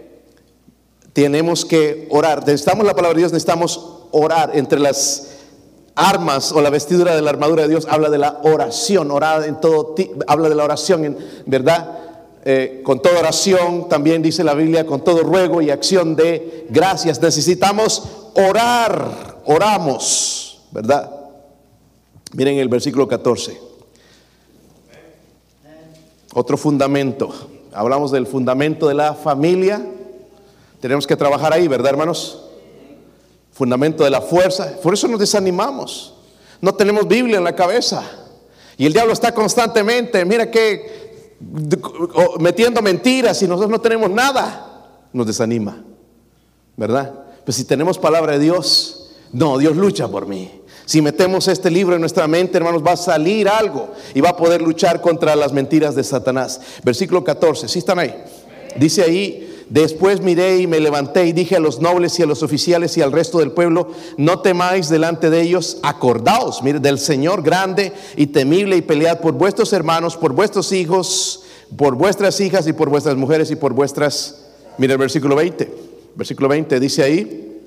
[1.14, 2.40] Tenemos que orar.
[2.40, 4.52] Necesitamos la palabra de Dios, necesitamos orar.
[4.54, 5.32] Entre las
[5.96, 9.60] armas o la vestidura de la armadura de Dios habla de la oración, orar en
[9.62, 9.96] todo,
[10.28, 12.00] habla de la oración, ¿verdad?
[12.44, 17.22] Eh, con toda oración, también dice la Biblia, con todo ruego y acción de gracias.
[17.22, 18.04] Necesitamos
[18.36, 21.12] orar, oramos, ¿verdad?
[22.34, 23.58] Miren el versículo 14.
[26.34, 27.55] Otro fundamento.
[27.76, 29.86] Hablamos del fundamento de la familia.
[30.80, 32.42] Tenemos que trabajar ahí, ¿verdad, hermanos?
[33.52, 34.78] Fundamento de la fuerza.
[34.82, 36.16] Por eso nos desanimamos.
[36.62, 38.04] No tenemos Biblia en la cabeza.
[38.78, 41.36] Y el diablo está constantemente, mira que
[42.40, 44.86] metiendo mentiras y nosotros no tenemos nada.
[45.14, 45.84] Nos desanima,
[46.76, 47.14] ¿verdad?
[47.44, 50.62] Pues si tenemos palabra de Dios, no, Dios lucha por mí.
[50.86, 54.38] Si metemos este libro en nuestra mente, hermanos, va a salir algo y va a
[54.38, 56.62] poder luchar contra las mentiras de Satanás.
[56.84, 58.14] Versículo 14, ¿sí están ahí?
[58.76, 62.44] Dice ahí, después miré y me levanté y dije a los nobles y a los
[62.44, 67.42] oficiales y al resto del pueblo, no temáis delante de ellos, acordaos, mire, del Señor
[67.42, 71.46] grande y temible y pelead por vuestros hermanos, por vuestros hijos,
[71.76, 74.42] por vuestras hijas y por vuestras mujeres y por vuestras...
[74.78, 75.74] Mire el versículo 20,
[76.16, 77.62] versículo 20 dice ahí,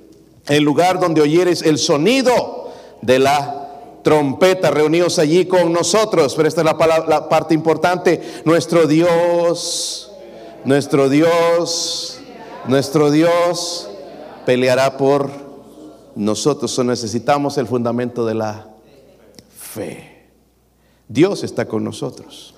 [0.47, 2.58] en lugar donde oyeres el sonido
[3.03, 3.69] de la
[4.03, 6.35] trompeta reunidos allí con nosotros.
[6.35, 8.43] Pero esta es la, la parte importante.
[8.45, 10.13] Nuestro Dios,
[10.65, 12.21] nuestro Dios,
[12.67, 13.91] nuestro Dios
[14.47, 15.31] peleará por
[16.15, 16.79] nosotros.
[16.79, 18.69] O necesitamos el fundamento de la
[19.59, 20.27] fe.
[21.09, 22.55] Dios está con nosotros.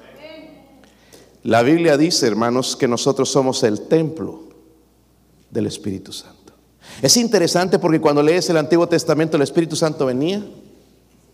[1.42, 4.42] La Biblia dice, hermanos, que nosotros somos el templo
[5.50, 6.39] del Espíritu Santo.
[7.02, 10.44] Es interesante porque cuando lees el Antiguo Testamento el Espíritu Santo venía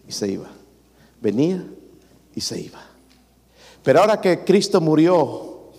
[0.07, 0.49] y se iba.
[1.21, 1.65] Venía
[2.35, 2.81] y se iba.
[3.83, 5.71] Pero ahora que Cristo murió,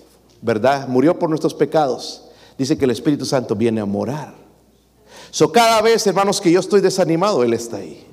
[0.41, 0.87] ¿verdad?
[0.87, 2.23] Murió por nuestros pecados.
[2.57, 4.33] Dice que el Espíritu Santo viene a morar.
[5.31, 8.05] So cada vez, hermanos, que yo estoy desanimado, Él está ahí.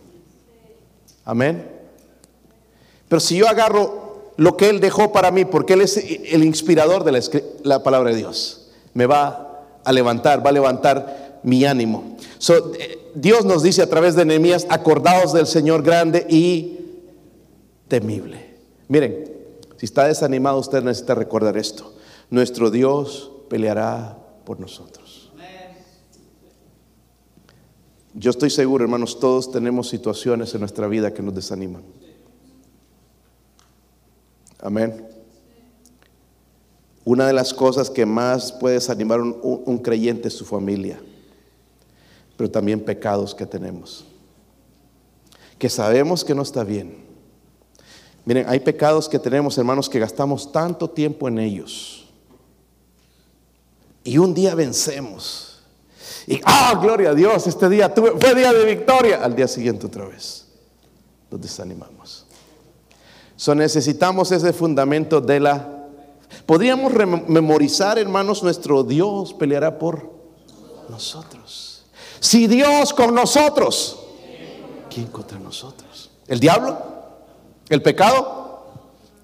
[1.25, 1.71] Amén.
[3.09, 7.05] Pero si yo agarro lo que Él dejó para mí, porque Él es el inspirador
[7.05, 7.21] de la,
[7.63, 12.17] la palabra de Dios, me va a levantar, va a levantar mi ánimo.
[12.49, 16.79] Eh, Dios nos dice a través de Nehemías, acordados del Señor grande y
[17.87, 18.57] temible.
[18.89, 19.31] Miren,
[19.77, 21.95] si está desanimado usted necesita recordar esto.
[22.31, 25.31] Nuestro Dios peleará por nosotros.
[28.17, 31.83] Yo estoy seguro, hermanos, todos tenemos situaciones en nuestra vida que nos desaniman.
[34.61, 35.09] Amén.
[37.05, 41.01] Una de las cosas que más puede desanimar un, un creyente es su familia
[42.37, 44.05] pero también pecados que tenemos,
[45.59, 47.05] que sabemos que no está bien.
[48.25, 52.07] Miren, hay pecados que tenemos, hermanos, que gastamos tanto tiempo en ellos.
[54.03, 55.63] Y un día vencemos.
[56.27, 59.23] Y, ah, gloria a Dios, este día tuve, fue día de victoria.
[59.23, 60.47] Al día siguiente otra vez.
[61.31, 62.27] Nos desanimamos.
[63.37, 65.71] So necesitamos ese fundamento de la...
[66.47, 66.93] Podríamos
[67.29, 70.11] memorizar, hermanos, nuestro Dios peleará por
[70.89, 71.74] nosotros.
[72.25, 73.99] Si Dios con nosotros,
[74.89, 76.11] ¿quién contra nosotros?
[76.27, 76.79] ¿El diablo?
[77.69, 78.65] ¿El pecado?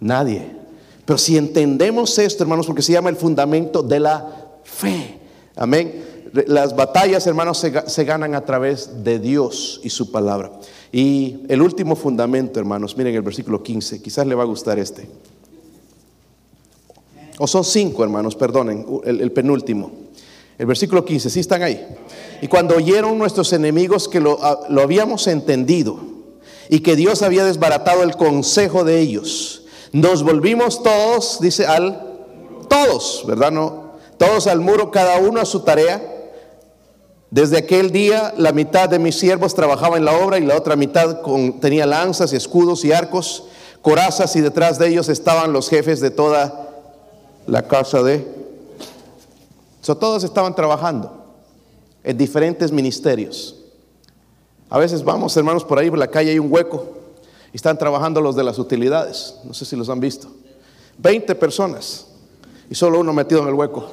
[0.00, 0.54] Nadie.
[1.06, 5.18] Pero si entendemos esto, hermanos, porque se llama el fundamento de la fe.
[5.56, 6.28] Amén.
[6.46, 10.52] Las batallas, hermanos, se, se ganan a través de Dios y su palabra.
[10.92, 15.08] Y el último fundamento, hermanos, miren el versículo 15, quizás le va a gustar este.
[17.38, 20.09] O son cinco, hermanos, perdonen, el, el penúltimo.
[20.60, 21.88] El versículo 15, ¿sí están ahí?
[22.42, 25.98] Y cuando oyeron nuestros enemigos que ah, lo, habíamos entendido
[26.68, 32.06] y que Dios había desbaratado el consejo de ellos, nos volvimos todos, dice al,
[32.68, 33.52] todos, ¿verdad?
[33.52, 36.02] No, todos al muro, cada uno a su tarea.
[37.30, 40.76] Desde aquel día la mitad de mis siervos trabajaba en la obra y la otra
[40.76, 41.22] mitad
[41.62, 43.44] tenía lanzas y escudos y arcos,
[43.80, 46.68] corazas y detrás de ellos estaban los jefes de toda
[47.46, 48.39] la casa de...
[49.80, 51.24] So, todos estaban trabajando
[52.02, 53.56] en diferentes ministerios.
[54.68, 56.86] A veces vamos, hermanos, por ahí por la calle hay un hueco
[57.52, 59.36] y están trabajando los de las utilidades.
[59.44, 60.28] No sé si los han visto.
[60.98, 62.06] 20 personas
[62.68, 63.86] y solo uno metido en el hueco.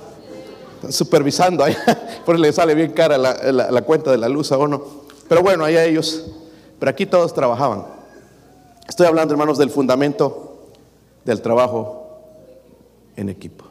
[0.75, 1.75] Están supervisando ahí,
[2.25, 4.83] por le sale bien cara la, cuenta de la luz a uno.
[5.27, 6.25] Pero bueno, allá ellos.
[6.79, 7.85] Pero aquí todos trabajaban.
[8.88, 10.67] Estoy hablando, hermanos, del fundamento
[11.25, 12.19] del trabajo
[13.15, 13.66] en equipo.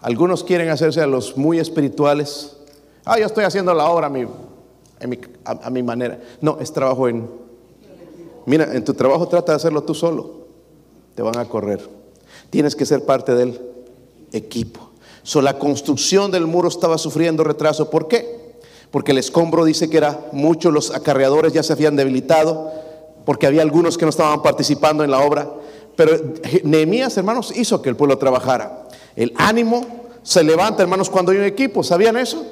[0.00, 2.56] Algunos quieren hacerse a los muy espirituales.
[3.04, 6.20] Ah, yo estoy haciendo la obra a mi, manera.
[6.40, 7.28] No, es trabajo en...
[8.46, 10.46] Mira, en tu trabajo trata de hacerlo tú solo.
[11.14, 11.86] Te van a correr.
[12.50, 13.60] Tienes que ser parte del
[14.32, 14.90] equipo.
[15.22, 17.90] So, la construcción del muro estaba sufriendo retraso.
[17.90, 18.56] ¿Por qué?
[18.90, 22.72] Porque el escombro dice que era mucho, los acarreadores ya se habían debilitado,
[23.26, 25.50] porque había algunos que no estaban participando en la obra.
[25.96, 26.12] Pero
[26.62, 28.87] Nehemías, hermanos, hizo que el pueblo trabajara.
[29.18, 29.84] El ánimo
[30.22, 31.82] se levanta, hermanos, cuando hay un equipo.
[31.82, 32.46] ¿Sabían eso?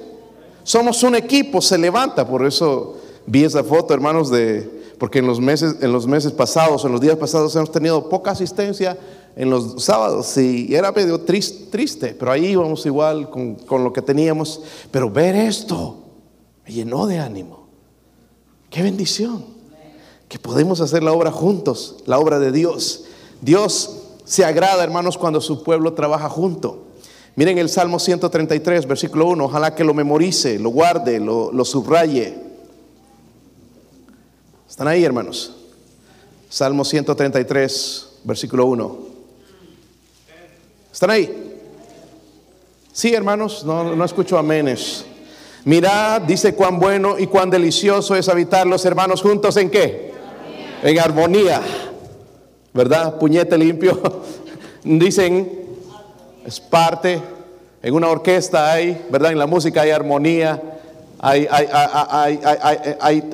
[0.64, 2.27] Somos un equipo, se levanta.
[2.27, 6.85] Por eso vi esa foto, hermanos, de porque en los meses, en los meses pasados,
[6.85, 8.99] en los días pasados hemos tenido poca asistencia
[9.37, 14.03] en los sábados y era medio triste, pero ahí íbamos igual con, con lo que
[14.03, 14.62] teníamos.
[14.91, 15.99] Pero ver esto
[16.67, 17.69] me llenó de ánimo.
[18.71, 19.45] Qué bendición
[20.29, 23.05] que podemos hacer la obra juntos, la obra de Dios.
[23.41, 26.83] Dios se agrada, hermanos, cuando su pueblo trabaja junto.
[27.37, 29.45] Miren el Salmo 133, versículo 1.
[29.45, 32.37] Ojalá que lo memorice, lo guarde, lo, subraye.
[34.68, 35.55] ¿Están ahí, hermanos?
[36.51, 38.99] Salmo 133, versículo 1.
[40.93, 41.61] ¿Están ahí?
[42.93, 45.05] Sí, hermanos, no, no escucho amenes.
[45.64, 50.12] Mirad, dice cuán bueno y cuán delicioso es habitar los hermanos juntos en qué?
[50.83, 51.62] En armonía.
[52.77, 53.18] ¿Verdad?
[53.18, 54.01] Puñete limpio.
[54.85, 55.51] Dicen,
[56.45, 57.20] es parte,
[57.83, 59.33] en una orquesta hay, ¿verdad?
[59.33, 60.62] En la música hay armonía,
[61.18, 61.49] hay,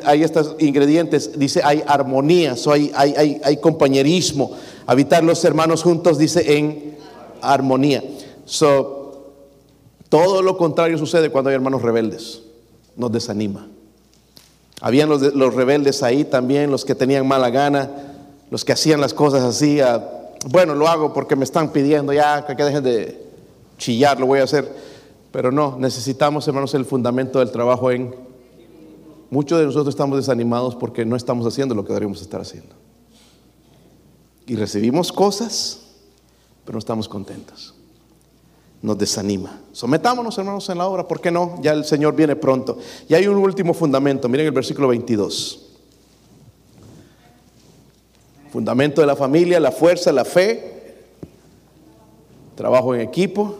[0.04, 4.52] hay, estos ingredientes, dice, hay armonía, hay, hay, hay, compañerismo.
[4.86, 6.96] Habitar los hermanos juntos, dice, en
[7.42, 8.02] armonía.
[8.44, 9.32] So,
[10.08, 12.42] todo lo contrario sucede cuando hay hermanos rebeldes,
[12.96, 13.66] nos desanima.
[14.80, 17.90] Habían los, los rebeldes ahí también, los que tenían mala gana,
[18.52, 19.80] los que hacían las cosas así,
[20.50, 23.26] bueno, lo hago porque me están pidiendo, ya que dejen de
[23.78, 24.70] chillar, lo voy a hacer.
[25.30, 28.14] Pero no, necesitamos, hermanos, el fundamento del trabajo en...
[29.30, 32.74] Muchos de nosotros estamos desanimados porque no estamos haciendo lo que deberíamos estar haciendo.
[34.44, 35.80] Y recibimos cosas,
[36.66, 37.74] pero no estamos contentos.
[38.82, 39.62] Nos desanima.
[39.72, 41.08] Sometámonos, hermanos, en la obra.
[41.08, 41.58] ¿Por qué no?
[41.62, 42.76] Ya el Señor viene pronto.
[43.08, 44.28] Y hay un último fundamento.
[44.28, 45.61] Miren el versículo 22.
[48.52, 50.98] Fundamento de la familia, la fuerza, la fe,
[52.54, 53.56] trabajo en equipo.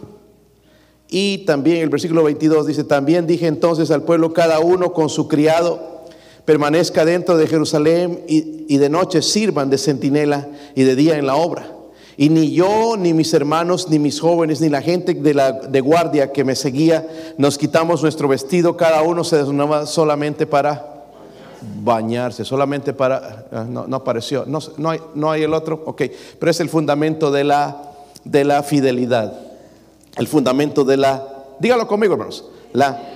[1.09, 5.27] Y también el versículo 22 dice, también dije entonces al pueblo, cada uno con su
[5.27, 6.03] criado,
[6.45, 11.37] permanezca dentro de Jerusalén y, de noche sirvan de centinela y de día en la
[11.37, 11.71] obra.
[12.15, 15.81] Y ni yo, ni mis hermanos, ni mis jóvenes, ni la gente de, la, de
[15.81, 17.07] guardia que me seguía,
[17.39, 20.92] nos quitamos nuestro vestido, cada uno se desnudaba solamente para
[21.83, 26.03] bañarse, solamente para, ah, no, no apareció, no, no, hay, no hay el otro, ok,
[26.39, 27.91] pero es el fundamento de la,
[28.23, 29.33] de la fidelidad,
[30.15, 31.23] el fundamento de la,
[31.59, 33.12] dígalo conmigo hermanos, la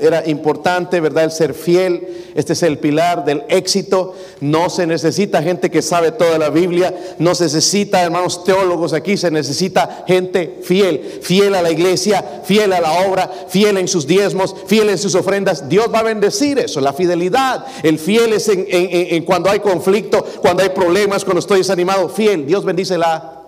[0.00, 1.24] era importante, ¿verdad?
[1.24, 2.08] El ser fiel.
[2.34, 4.14] Este es el pilar del éxito.
[4.40, 6.94] No se necesita gente que sabe toda la Biblia.
[7.18, 9.16] No se necesita, hermanos teólogos aquí.
[9.16, 11.20] Se necesita gente fiel.
[11.22, 15.14] Fiel a la iglesia, fiel a la obra, fiel en sus diezmos, fiel en sus
[15.14, 15.68] ofrendas.
[15.68, 17.64] Dios va a bendecir eso, la fidelidad.
[17.82, 22.08] El fiel es en cuando hay conflicto, cuando hay problemas, cuando estoy desanimado.
[22.08, 22.46] Fiel.
[22.46, 23.42] Dios bendice la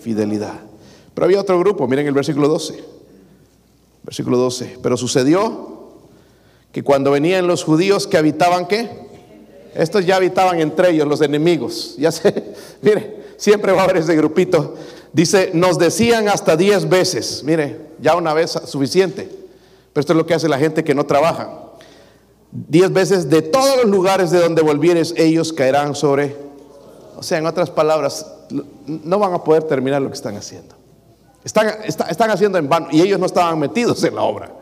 [0.00, 0.60] fidelidad.
[1.14, 1.88] Pero había otro grupo.
[1.88, 2.97] Miren el versículo 12.
[4.08, 4.78] Versículo 12.
[4.82, 5.90] Pero sucedió
[6.72, 8.88] que cuando venían los judíos que habitaban, ¿qué?
[9.74, 11.94] Estos ya habitaban entre ellos, los enemigos.
[11.98, 14.76] Ya sé, mire, siempre va a haber ese grupito.
[15.12, 17.42] Dice, nos decían hasta diez veces.
[17.44, 19.28] Mire, ya una vez suficiente.
[19.92, 21.64] Pero esto es lo que hace la gente que no trabaja.
[22.50, 26.34] Diez veces de todos los lugares de donde volvieres, ellos caerán sobre.
[27.14, 28.24] O sea, en otras palabras,
[28.86, 30.77] no van a poder terminar lo que están haciendo.
[31.48, 32.88] Están, haciendo en vano.
[32.90, 34.52] Y ellos no estaban metidos en la obra.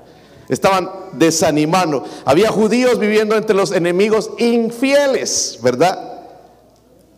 [0.48, 2.04] Estaban desanimando.
[2.24, 6.12] Había judíos viviendo entre los enemigos infieles, ¿verdad?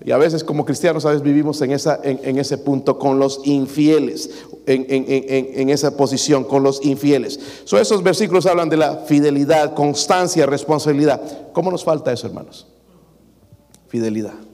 [0.03, 3.41] Y a veces como cristianos, a veces vivimos en, esa, en, ese punto con los
[3.45, 4.31] infieles,
[4.65, 7.39] en, en, esa posición con los infieles.
[7.65, 11.53] So, esos versículos hablan de la fidelidad, constancia, responsabilidad.
[11.53, 12.69] ¿Cómo nos falta eso, hermanos?
[13.89, 14.48] Fidelidad.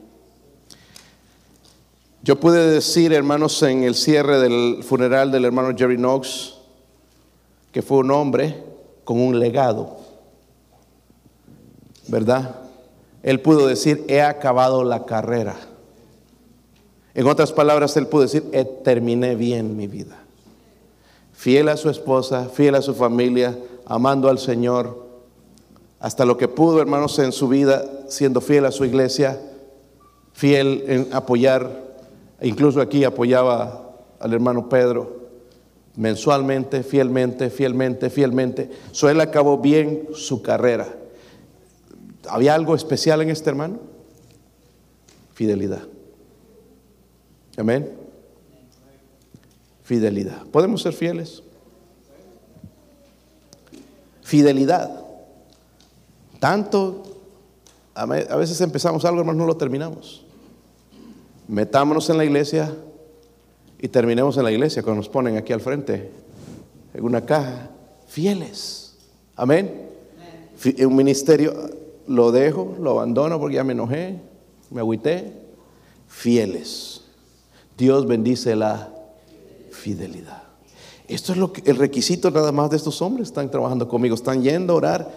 [2.25, 6.55] Yo pude decir, hermanos, en el cierre del funeral del hermano Jerry Knox,
[7.71, 8.63] que fue un hombre
[9.03, 9.97] con un legado,
[12.07, 12.55] ¿verdad?
[13.21, 15.55] Él pudo decir, he acabado la carrera.
[17.13, 18.43] En otras palabras, él pudo decir,
[18.83, 20.17] terminé bien mi vida.
[21.31, 23.55] Fiel a su esposa, fiel a su familia,
[23.85, 25.05] amando al Señor,
[25.99, 29.39] hasta lo que pudo, hermanos, en su vida, siendo fiel a su iglesia,
[30.33, 31.84] fiel en apoyar
[32.41, 35.25] incluso aquí apoyaba al hermano Pedro
[35.95, 38.69] mensualmente, fielmente, fielmente, fielmente.
[38.91, 40.93] So él acabó bien su carrera.
[42.27, 43.79] ¿Había algo especial en este hermano?
[45.33, 45.83] Fidelidad.
[47.57, 47.91] Amén.
[49.83, 50.45] Fidelidad.
[50.47, 51.43] ¿Podemos ser fieles?
[54.23, 55.05] Fidelidad.
[56.39, 57.03] Tanto,
[57.93, 60.24] a veces empezamos algo, hermano, no lo terminamos
[61.47, 62.75] metámonos en la iglesia
[63.79, 66.11] y terminemos en la iglesia cuando nos ponen aquí al frente,
[66.93, 67.69] en una caja,
[68.07, 68.95] fieles.
[69.35, 69.89] Amén.
[70.79, 71.53] Un ministerio
[72.07, 74.19] lo dejo, lo abandono porque ya me enojé,
[74.71, 75.43] me agüité.
[76.07, 77.01] Fieles.
[77.77, 78.89] Dios bendice la
[79.71, 80.43] fidelidad.
[81.07, 83.27] Esto es lo que, el requisito nada más de estos hombres.
[83.27, 85.11] Están trabajando conmigo, están yendo a orar,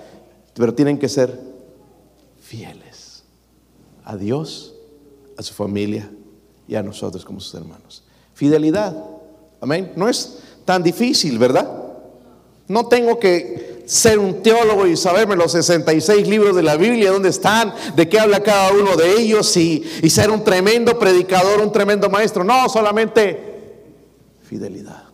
[0.54, 1.38] pero tienen que ser
[2.40, 3.24] fieles
[4.04, 4.74] a Dios,
[5.38, 6.10] a su familia
[6.66, 8.02] y a nosotros como sus hermanos.
[8.34, 8.94] Fidelidad.
[9.60, 9.92] Amén.
[9.94, 11.70] No es tan difícil, ¿verdad?
[12.66, 17.28] No tengo que ser un teólogo y saberme los 66 libros de la Biblia, dónde
[17.30, 22.10] están, de qué habla cada uno de ellos y, ser un tremendo predicador, un tremendo
[22.10, 22.42] maestro.
[22.42, 23.94] No, solamente
[24.42, 25.04] fidelidad.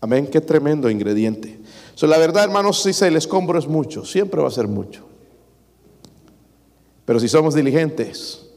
[0.00, 1.58] Amén, qué tremendo ingrediente.
[1.94, 5.06] So, la verdad, hermanos, si el escombro es mucho, siempre va a ser mucho.
[7.04, 8.51] Pero si somos diligentes,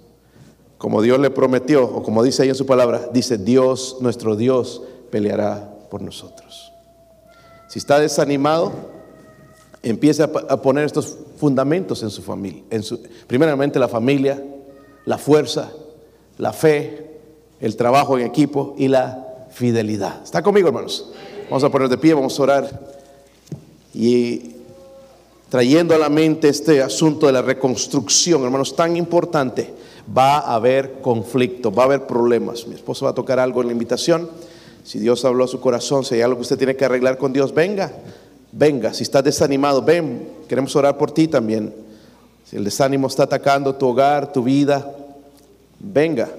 [0.85, 4.83] como Dios le prometió, o como dice ahí en su palabra, dice Dios, nuestro Dios,
[5.09, 6.71] peleará por nosotros.
[7.67, 8.71] Si está desanimado,
[9.81, 12.61] empiece a, poner estos fundamentos en su familia.
[12.69, 14.39] En su, primeramente la familia,
[15.05, 15.71] la fuerza,
[16.37, 17.17] la fe,
[17.59, 20.21] el trabajo en equipo y la fidelidad.
[20.23, 21.09] ¿Está conmigo, hermanos?
[21.49, 22.79] Vamos a poner de pie, vamos a orar.
[23.91, 24.51] Y
[25.49, 29.73] trayendo a la mente este asunto de la reconstrucción, hermanos, tan importante
[30.15, 32.67] va a haber conflicto, va a haber problemas.
[32.67, 34.29] Mi esposo va a tocar algo en la invitación.
[34.83, 37.33] Si Dios habló a su corazón, si hay algo que usted tiene que arreglar con
[37.33, 37.91] Dios, venga,
[38.51, 38.93] venga.
[38.93, 41.73] Si está desanimado, ven, queremos orar por ti también.
[42.45, 44.95] Si el desánimo está atacando tu hogar, tu vida,
[45.79, 46.29] venga.